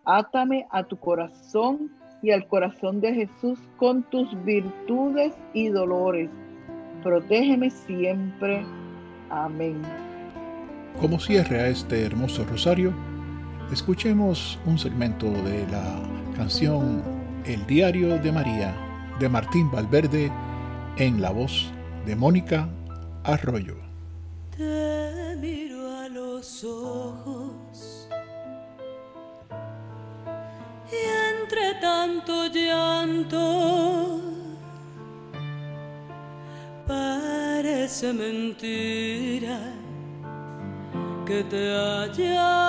Átame 0.04 0.66
a 0.72 0.82
tu 0.82 0.96
corazón 0.98 1.92
y 2.22 2.30
al 2.30 2.46
corazón 2.46 3.00
de 3.00 3.14
Jesús 3.14 3.58
con 3.76 4.02
tus 4.10 4.28
virtudes 4.44 5.34
y 5.52 5.68
dolores. 5.68 6.30
Protégeme 7.02 7.70
siempre. 7.70 8.64
Amén. 9.30 9.82
Como 11.00 11.20
cierre 11.20 11.60
a 11.60 11.68
este 11.68 12.04
hermoso 12.04 12.44
rosario, 12.44 12.92
Escuchemos 13.72 14.60
un 14.64 14.78
segmento 14.78 15.28
de 15.28 15.66
la 15.66 16.00
canción 16.36 17.02
El 17.44 17.66
Diario 17.66 18.16
de 18.16 18.30
María 18.30 18.72
de 19.18 19.28
Martín 19.28 19.68
Valverde 19.72 20.30
en 20.98 21.20
la 21.20 21.30
voz 21.30 21.72
de 22.06 22.14
Mónica 22.14 22.68
Arroyo. 23.24 23.74
Te 24.56 25.36
miro 25.40 25.90
a 25.98 26.08
los 26.08 26.62
ojos 26.62 27.35
entre 31.46 31.74
tanto 31.74 32.46
llanto. 32.46 34.20
Parece 36.86 38.12
mentira 38.12 39.60
que 41.24 41.44
te 41.44 41.72
haya 41.72 42.66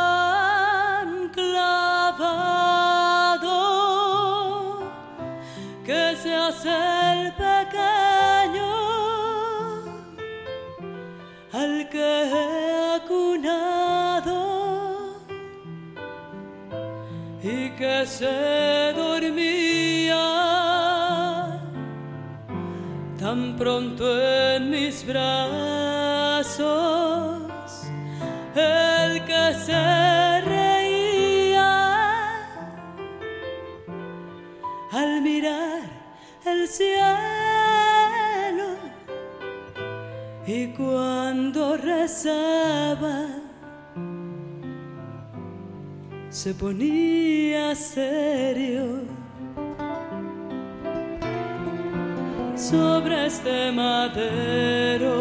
que 5.85 6.17
se 6.21 6.35
hace 6.35 6.69
el 7.13 7.31
pequeño 7.33 8.73
al 11.53 11.87
que 11.89 12.23
he 12.31 12.95
acunado 12.95 14.37
y 17.41 17.69
que 17.77 18.05
se 18.05 18.66
pronto 23.57 24.05
en 24.21 24.69
mis 24.69 25.05
brazos, 25.05 26.61
el 28.55 29.25
que 29.25 29.53
se 29.65 30.41
reía 30.41 31.71
al 34.91 35.21
mirar 35.21 35.81
el 36.45 36.67
cielo 36.67 36.97
y 40.45 40.67
cuando 40.67 41.77
rezaba 41.77 43.25
se 46.29 46.53
ponía 46.53 47.73
serio 47.75 49.16
sobre 52.69 53.27
este 53.27 53.71
madero. 53.71 55.15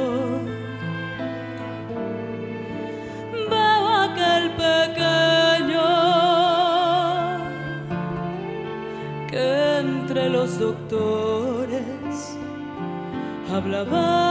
Veo 3.50 3.86
aquel 4.06 4.50
pequeño 4.64 5.86
que 9.30 9.78
entre 9.78 10.28
los 10.28 10.58
doctores 10.58 12.36
hablaba. 13.52 14.25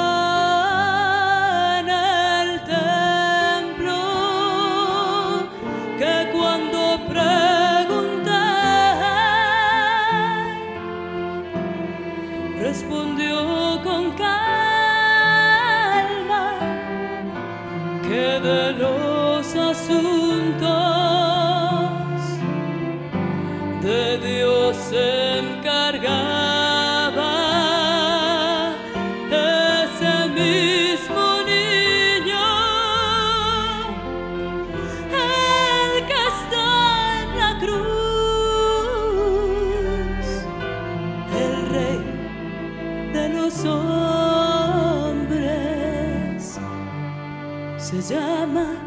Se 48.06 48.14
llama 48.14 48.85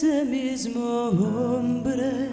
Ese 0.00 0.24
mismo 0.24 1.08
hombre 1.08 2.27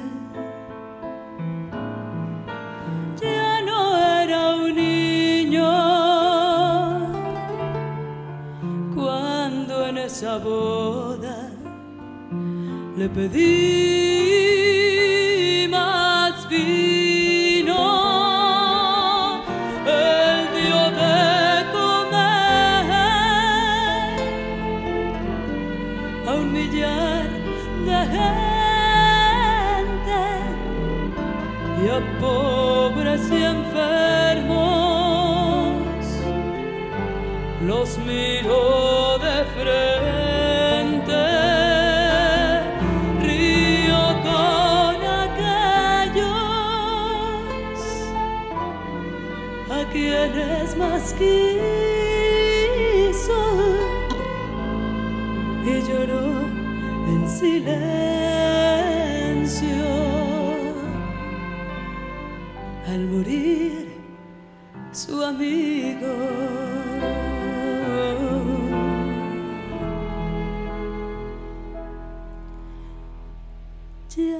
Ya 74.16 74.40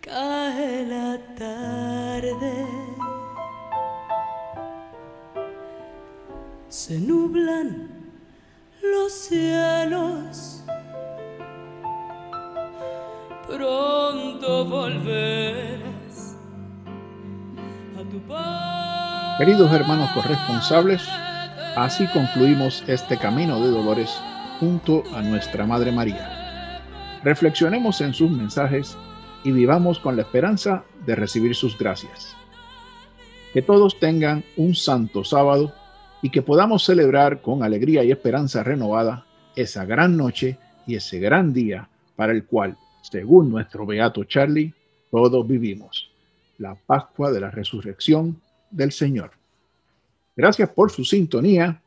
cae 0.00 0.86
la 0.86 1.18
tarde. 1.36 2.66
Se 6.68 7.00
nublan 7.00 7.88
los 8.80 9.12
cielos. 9.12 10.62
Pronto 13.48 14.64
volverás 14.66 16.36
a 17.98 18.08
tu 18.08 18.20
paz. 18.28 19.38
Queridos 19.38 19.72
hermanos 19.72 20.10
corresponsables, 20.12 21.02
así 21.76 22.06
concluimos 22.12 22.84
este 22.86 23.18
camino 23.18 23.58
de 23.58 23.72
dolores 23.72 24.16
junto 24.60 25.02
a 25.12 25.22
nuestra 25.22 25.66
Madre 25.66 25.90
María. 25.90 26.39
Reflexionemos 27.22 28.00
en 28.00 28.14
sus 28.14 28.30
mensajes 28.30 28.96
y 29.44 29.52
vivamos 29.52 29.98
con 29.98 30.16
la 30.16 30.22
esperanza 30.22 30.84
de 31.04 31.14
recibir 31.14 31.54
sus 31.54 31.76
gracias. 31.76 32.34
Que 33.52 33.60
todos 33.62 33.98
tengan 33.98 34.42
un 34.56 34.74
santo 34.74 35.24
sábado 35.24 35.72
y 36.22 36.30
que 36.30 36.40
podamos 36.40 36.84
celebrar 36.84 37.42
con 37.42 37.62
alegría 37.62 38.04
y 38.04 38.10
esperanza 38.10 38.62
renovada 38.62 39.26
esa 39.54 39.84
gran 39.84 40.16
noche 40.16 40.58
y 40.86 40.94
ese 40.94 41.18
gran 41.18 41.52
día 41.52 41.88
para 42.16 42.32
el 42.32 42.44
cual, 42.44 42.76
según 43.02 43.50
nuestro 43.50 43.84
beato 43.84 44.24
Charlie, 44.24 44.72
todos 45.10 45.46
vivimos, 45.46 46.10
la 46.58 46.74
Pascua 46.74 47.32
de 47.32 47.40
la 47.40 47.50
Resurrección 47.50 48.40
del 48.70 48.92
Señor. 48.92 49.32
Gracias 50.36 50.70
por 50.70 50.90
su 50.90 51.04
sintonía. 51.04 51.82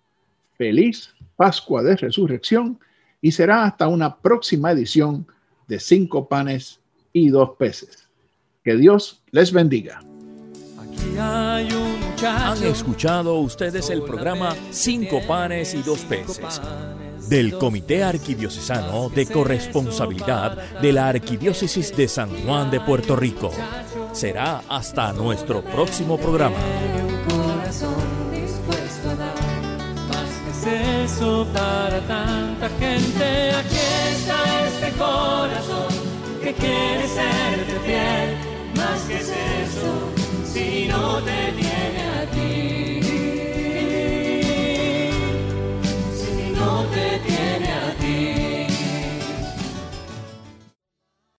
Feliz 0.57 1.13
Pascua 1.35 1.81
de 1.81 1.95
Resurrección 1.95 2.79
y 3.23 3.31
será 3.31 3.63
hasta 3.63 3.87
una 3.87 4.17
próxima 4.17 4.71
edición 4.71 5.25
de 5.69 5.79
Cinco 5.79 6.27
Panes 6.27 6.81
y 7.13 7.29
Dos 7.29 7.51
Peces. 7.57 8.09
Que 8.65 8.75
Dios 8.75 9.23
les 9.31 9.53
bendiga. 9.53 10.01
Aquí 10.77 11.17
hay 11.17 11.71
un 11.73 12.01
muchacho. 12.01 12.27
Han 12.27 12.63
escuchado 12.65 13.39
ustedes 13.39 13.89
el 13.89 14.03
programa 14.03 14.53
Cinco 14.71 15.21
Panes 15.25 15.73
y 15.73 15.81
Dos 15.81 16.01
Peces 16.01 16.61
del 17.29 17.57
Comité 17.57 18.03
Arquidiocesano 18.03 19.07
de 19.07 19.25
Corresponsabilidad 19.25 20.81
de 20.81 20.91
la 20.91 21.07
Arquidiócesis 21.07 21.95
de 21.95 22.09
San 22.09 22.29
Juan 22.43 22.71
de 22.71 22.81
Puerto 22.81 23.15
Rico. 23.15 23.51
Será 24.11 24.63
hasta 24.67 25.13
nuestro 25.13 25.63
próximo 25.63 26.17
programa. 26.17 26.57
para 31.53 31.99
tanta 32.01 32.69
gente. 32.79 33.51
Aquí 33.55 33.77
está 34.11 34.39
este 34.67 34.91
corazón 34.97 35.93
que 36.41 36.53
quiere 36.53 37.07
serte 37.07 37.79
fiel. 37.85 38.37
Más 38.75 39.01
que 39.07 39.15
es 39.15 39.29
eso, 39.29 39.91
si 40.45 40.87
no 40.87 41.21
te 41.21 41.51
tiene 41.53 42.01
a 42.19 42.25
ti. 42.31 42.92